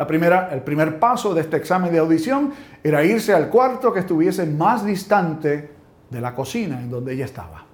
El 0.00 0.62
primer 0.64 0.98
paso 0.98 1.32
de 1.32 1.42
este 1.42 1.58
examen 1.58 1.92
de 1.92 2.00
audición 2.00 2.52
era 2.82 3.04
irse 3.04 3.32
al 3.32 3.50
cuarto 3.50 3.92
que 3.92 4.00
estuviese 4.00 4.46
más 4.46 4.84
distante 4.84 5.70
de 6.10 6.20
la 6.20 6.34
cocina 6.34 6.80
en 6.80 6.90
donde 6.90 7.12
ella 7.12 7.26
estaba. 7.26 7.64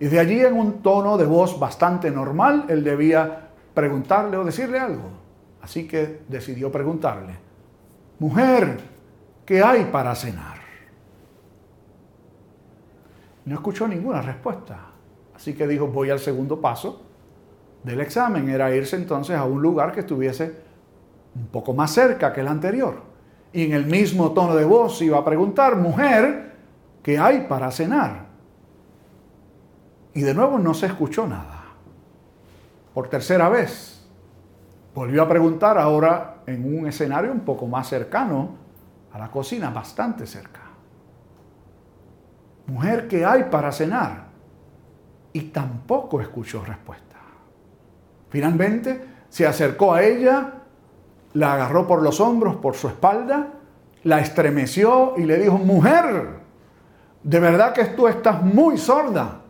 Y 0.00 0.06
de 0.06 0.18
allí 0.18 0.40
en 0.40 0.54
un 0.54 0.82
tono 0.82 1.16
de 1.16 1.24
voz 1.24 1.60
bastante 1.60 2.10
normal, 2.10 2.64
él 2.68 2.82
debía 2.82 3.48
preguntarle 3.74 4.38
o 4.38 4.44
decirle 4.44 4.80
algo. 4.80 5.08
Así 5.62 5.86
que 5.86 6.22
decidió 6.26 6.72
preguntarle, 6.72 7.36
mujer, 8.18 8.80
¿qué 9.44 9.62
hay 9.62 9.84
para 9.84 10.16
cenar? 10.16 10.55
No 13.46 13.54
escuchó 13.54 13.88
ninguna 13.88 14.20
respuesta. 14.20 14.78
Así 15.34 15.54
que 15.54 15.66
dijo, 15.66 15.86
voy 15.86 16.10
al 16.10 16.18
segundo 16.18 16.60
paso 16.60 17.02
del 17.82 18.00
examen. 18.00 18.48
Era 18.48 18.74
irse 18.74 18.96
entonces 18.96 19.36
a 19.36 19.44
un 19.44 19.62
lugar 19.62 19.92
que 19.92 20.00
estuviese 20.00 20.60
un 21.34 21.46
poco 21.46 21.72
más 21.72 21.92
cerca 21.92 22.32
que 22.32 22.42
el 22.42 22.48
anterior. 22.48 23.02
Y 23.52 23.64
en 23.64 23.72
el 23.72 23.86
mismo 23.86 24.32
tono 24.32 24.54
de 24.54 24.64
voz 24.64 25.00
iba 25.00 25.18
a 25.18 25.24
preguntar, 25.24 25.76
mujer, 25.76 26.56
¿qué 27.02 27.18
hay 27.18 27.46
para 27.48 27.70
cenar? 27.70 28.26
Y 30.12 30.20
de 30.20 30.34
nuevo 30.34 30.58
no 30.58 30.74
se 30.74 30.86
escuchó 30.86 31.26
nada. 31.26 31.64
Por 32.92 33.08
tercera 33.08 33.48
vez 33.48 33.96
Volvió 34.96 35.22
a 35.22 35.28
preguntar 35.28 35.76
ahora 35.76 36.36
en 36.46 36.74
un 36.74 36.86
escenario 36.86 37.30
un 37.30 37.40
poco 37.40 37.66
más 37.66 37.86
cercano 37.86 38.56
a 39.12 39.18
la 39.18 39.30
cocina, 39.30 39.68
bastante 39.68 40.26
cerca. 40.26 40.62
Mujer, 42.66 43.08
¿qué 43.08 43.24
hay 43.24 43.44
para 43.44 43.70
cenar? 43.72 44.26
Y 45.32 45.42
tampoco 45.42 46.20
escuchó 46.20 46.64
respuesta. 46.64 47.16
Finalmente 48.28 49.04
se 49.28 49.46
acercó 49.46 49.92
a 49.92 50.02
ella, 50.02 50.52
la 51.34 51.54
agarró 51.54 51.86
por 51.86 52.02
los 52.02 52.20
hombros, 52.20 52.56
por 52.56 52.74
su 52.74 52.88
espalda, 52.88 53.52
la 54.04 54.20
estremeció 54.20 55.14
y 55.16 55.24
le 55.24 55.38
dijo, 55.38 55.58
mujer, 55.58 56.40
de 57.22 57.40
verdad 57.40 57.72
que 57.72 57.84
tú 57.86 58.08
estás 58.08 58.42
muy 58.42 58.78
sorda. 58.78 59.40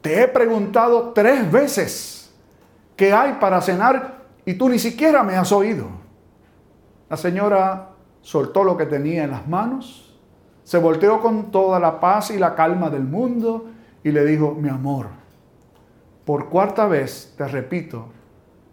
Te 0.00 0.22
he 0.22 0.28
preguntado 0.28 1.12
tres 1.12 1.50
veces 1.50 2.22
¿qué 3.02 3.12
hay 3.12 3.32
para 3.40 3.60
cenar? 3.60 4.22
Y 4.44 4.54
tú 4.54 4.68
ni 4.68 4.78
siquiera 4.78 5.22
me 5.24 5.34
has 5.34 5.50
oído. 5.50 5.88
La 7.08 7.16
señora 7.16 7.90
soltó 8.20 8.62
lo 8.62 8.76
que 8.76 8.86
tenía 8.86 9.24
en 9.24 9.32
las 9.32 9.48
manos, 9.48 10.11
se 10.64 10.78
volteó 10.78 11.20
con 11.20 11.50
toda 11.50 11.78
la 11.78 12.00
paz 12.00 12.30
y 12.30 12.38
la 12.38 12.54
calma 12.54 12.90
del 12.90 13.04
mundo 13.04 13.66
y 14.02 14.10
le 14.10 14.24
dijo, 14.24 14.54
mi 14.54 14.68
amor, 14.68 15.08
por 16.24 16.48
cuarta 16.48 16.86
vez 16.86 17.34
te 17.36 17.46
repito 17.46 18.06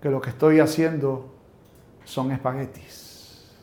que 0.02 0.10
lo 0.10 0.22
que 0.22 0.30
estoy 0.30 0.60
haciendo 0.60 1.34
son 2.04 2.32
espaguetis. 2.32 3.56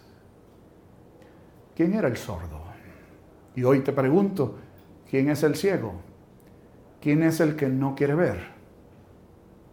¿Quién 1.74 1.94
era 1.94 2.08
el 2.08 2.16
sordo? 2.16 2.60
Y 3.54 3.64
hoy 3.64 3.80
te 3.80 3.92
pregunto, 3.92 4.56
¿quién 5.08 5.30
es 5.30 5.42
el 5.42 5.56
ciego? 5.56 5.94
¿Quién 7.00 7.22
es 7.22 7.40
el 7.40 7.56
que 7.56 7.68
no 7.68 7.94
quiere 7.94 8.14
ver? 8.14 8.56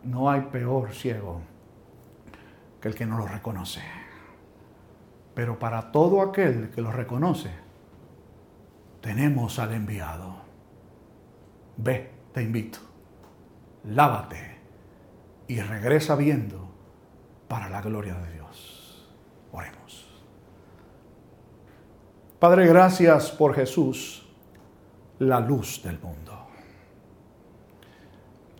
no 0.03 0.29
hay 0.29 0.41
peor 0.41 0.93
ciego 0.93 1.41
que 2.81 2.89
el 2.89 2.95
que 2.95 3.05
no 3.05 3.17
lo 3.17 3.25
reconoce. 3.25 3.81
Pero 5.33 5.57
para 5.57 5.91
todo 5.91 6.21
aquel 6.21 6.69
que 6.69 6.81
lo 6.81 6.91
reconoce, 6.91 7.49
tenemos 9.03 9.59
al 9.59 9.73
enviado. 9.73 10.37
Ve, 11.75 12.09
te 12.33 12.41
invito, 12.41 12.79
lávate 13.83 14.59
y 15.47 15.59
regresa 15.59 16.15
viendo 16.15 16.71
para 17.49 17.69
la 17.69 17.81
gloria 17.81 18.15
de 18.15 18.33
Dios. 18.33 19.13
Oremos. 19.51 20.07
Padre, 22.39 22.65
gracias 22.65 23.29
por 23.29 23.53
Jesús, 23.53 24.25
la 25.19 25.41
luz 25.41 25.83
del 25.83 25.99
mundo 25.99 26.31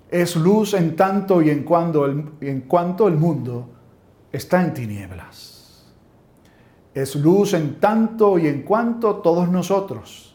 es 0.09 0.35
luz 0.35 0.75
en 0.75 0.95
tanto 0.95 1.41
y 1.41 1.49
en, 1.49 1.63
cuando 1.63 2.05
el, 2.05 2.33
en 2.41 2.61
cuanto 2.61 3.07
el 3.07 3.15
mundo 3.15 3.67
está 4.31 4.61
en 4.61 4.71
tinieblas. 4.71 5.91
Es 6.93 7.15
luz 7.15 7.55
en 7.55 7.79
tanto 7.79 8.37
y 8.37 8.45
en 8.45 8.61
cuanto 8.61 9.15
todos 9.15 9.49
nosotros 9.49 10.32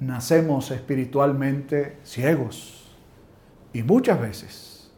nacemos 0.00 0.70
espiritualmente 0.70 1.98
ciegos. 2.04 2.96
Y 3.72 3.82
muchas 3.82 4.20
veces, 4.20 4.92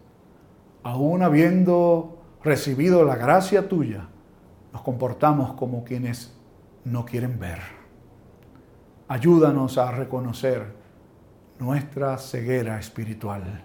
aún 0.82 1.22
habiendo 1.22 2.22
recibido 2.42 3.04
la 3.04 3.16
gracia 3.16 3.68
tuya, 3.68 4.08
nos 4.72 4.82
comportamos 4.82 5.54
como 5.54 5.84
quienes 5.84 6.36
no 6.84 7.04
quieren 7.04 7.38
ver. 7.38 7.60
Ayúdanos 9.08 9.76
a 9.78 9.90
reconocer 9.90 10.72
nuestra 11.58 12.16
ceguera 12.16 12.78
espiritual 12.78 13.64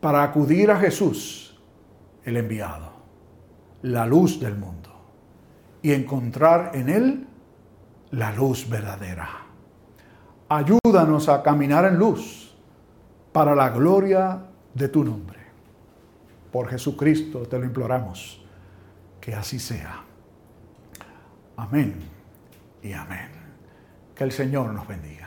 para 0.00 0.22
acudir 0.22 0.70
a 0.70 0.76
Jesús, 0.76 1.60
el 2.24 2.36
enviado, 2.36 2.92
la 3.82 4.06
luz 4.06 4.38
del 4.38 4.56
mundo, 4.56 4.90
y 5.82 5.92
encontrar 5.92 6.70
en 6.74 6.88
Él 6.88 7.26
la 8.12 8.32
luz 8.32 8.68
verdadera. 8.68 9.45
Ayúdanos 10.48 11.28
a 11.28 11.42
caminar 11.42 11.84
en 11.86 11.98
luz 11.98 12.54
para 13.32 13.54
la 13.54 13.70
gloria 13.70 14.42
de 14.72 14.88
tu 14.88 15.02
nombre. 15.02 15.38
Por 16.52 16.68
Jesucristo 16.68 17.40
te 17.40 17.58
lo 17.58 17.64
imploramos, 17.64 18.42
que 19.20 19.34
así 19.34 19.58
sea. 19.58 20.04
Amén 21.56 21.96
y 22.82 22.92
amén. 22.92 23.30
Que 24.14 24.24
el 24.24 24.32
Señor 24.32 24.72
nos 24.72 24.86
bendiga. 24.86 25.25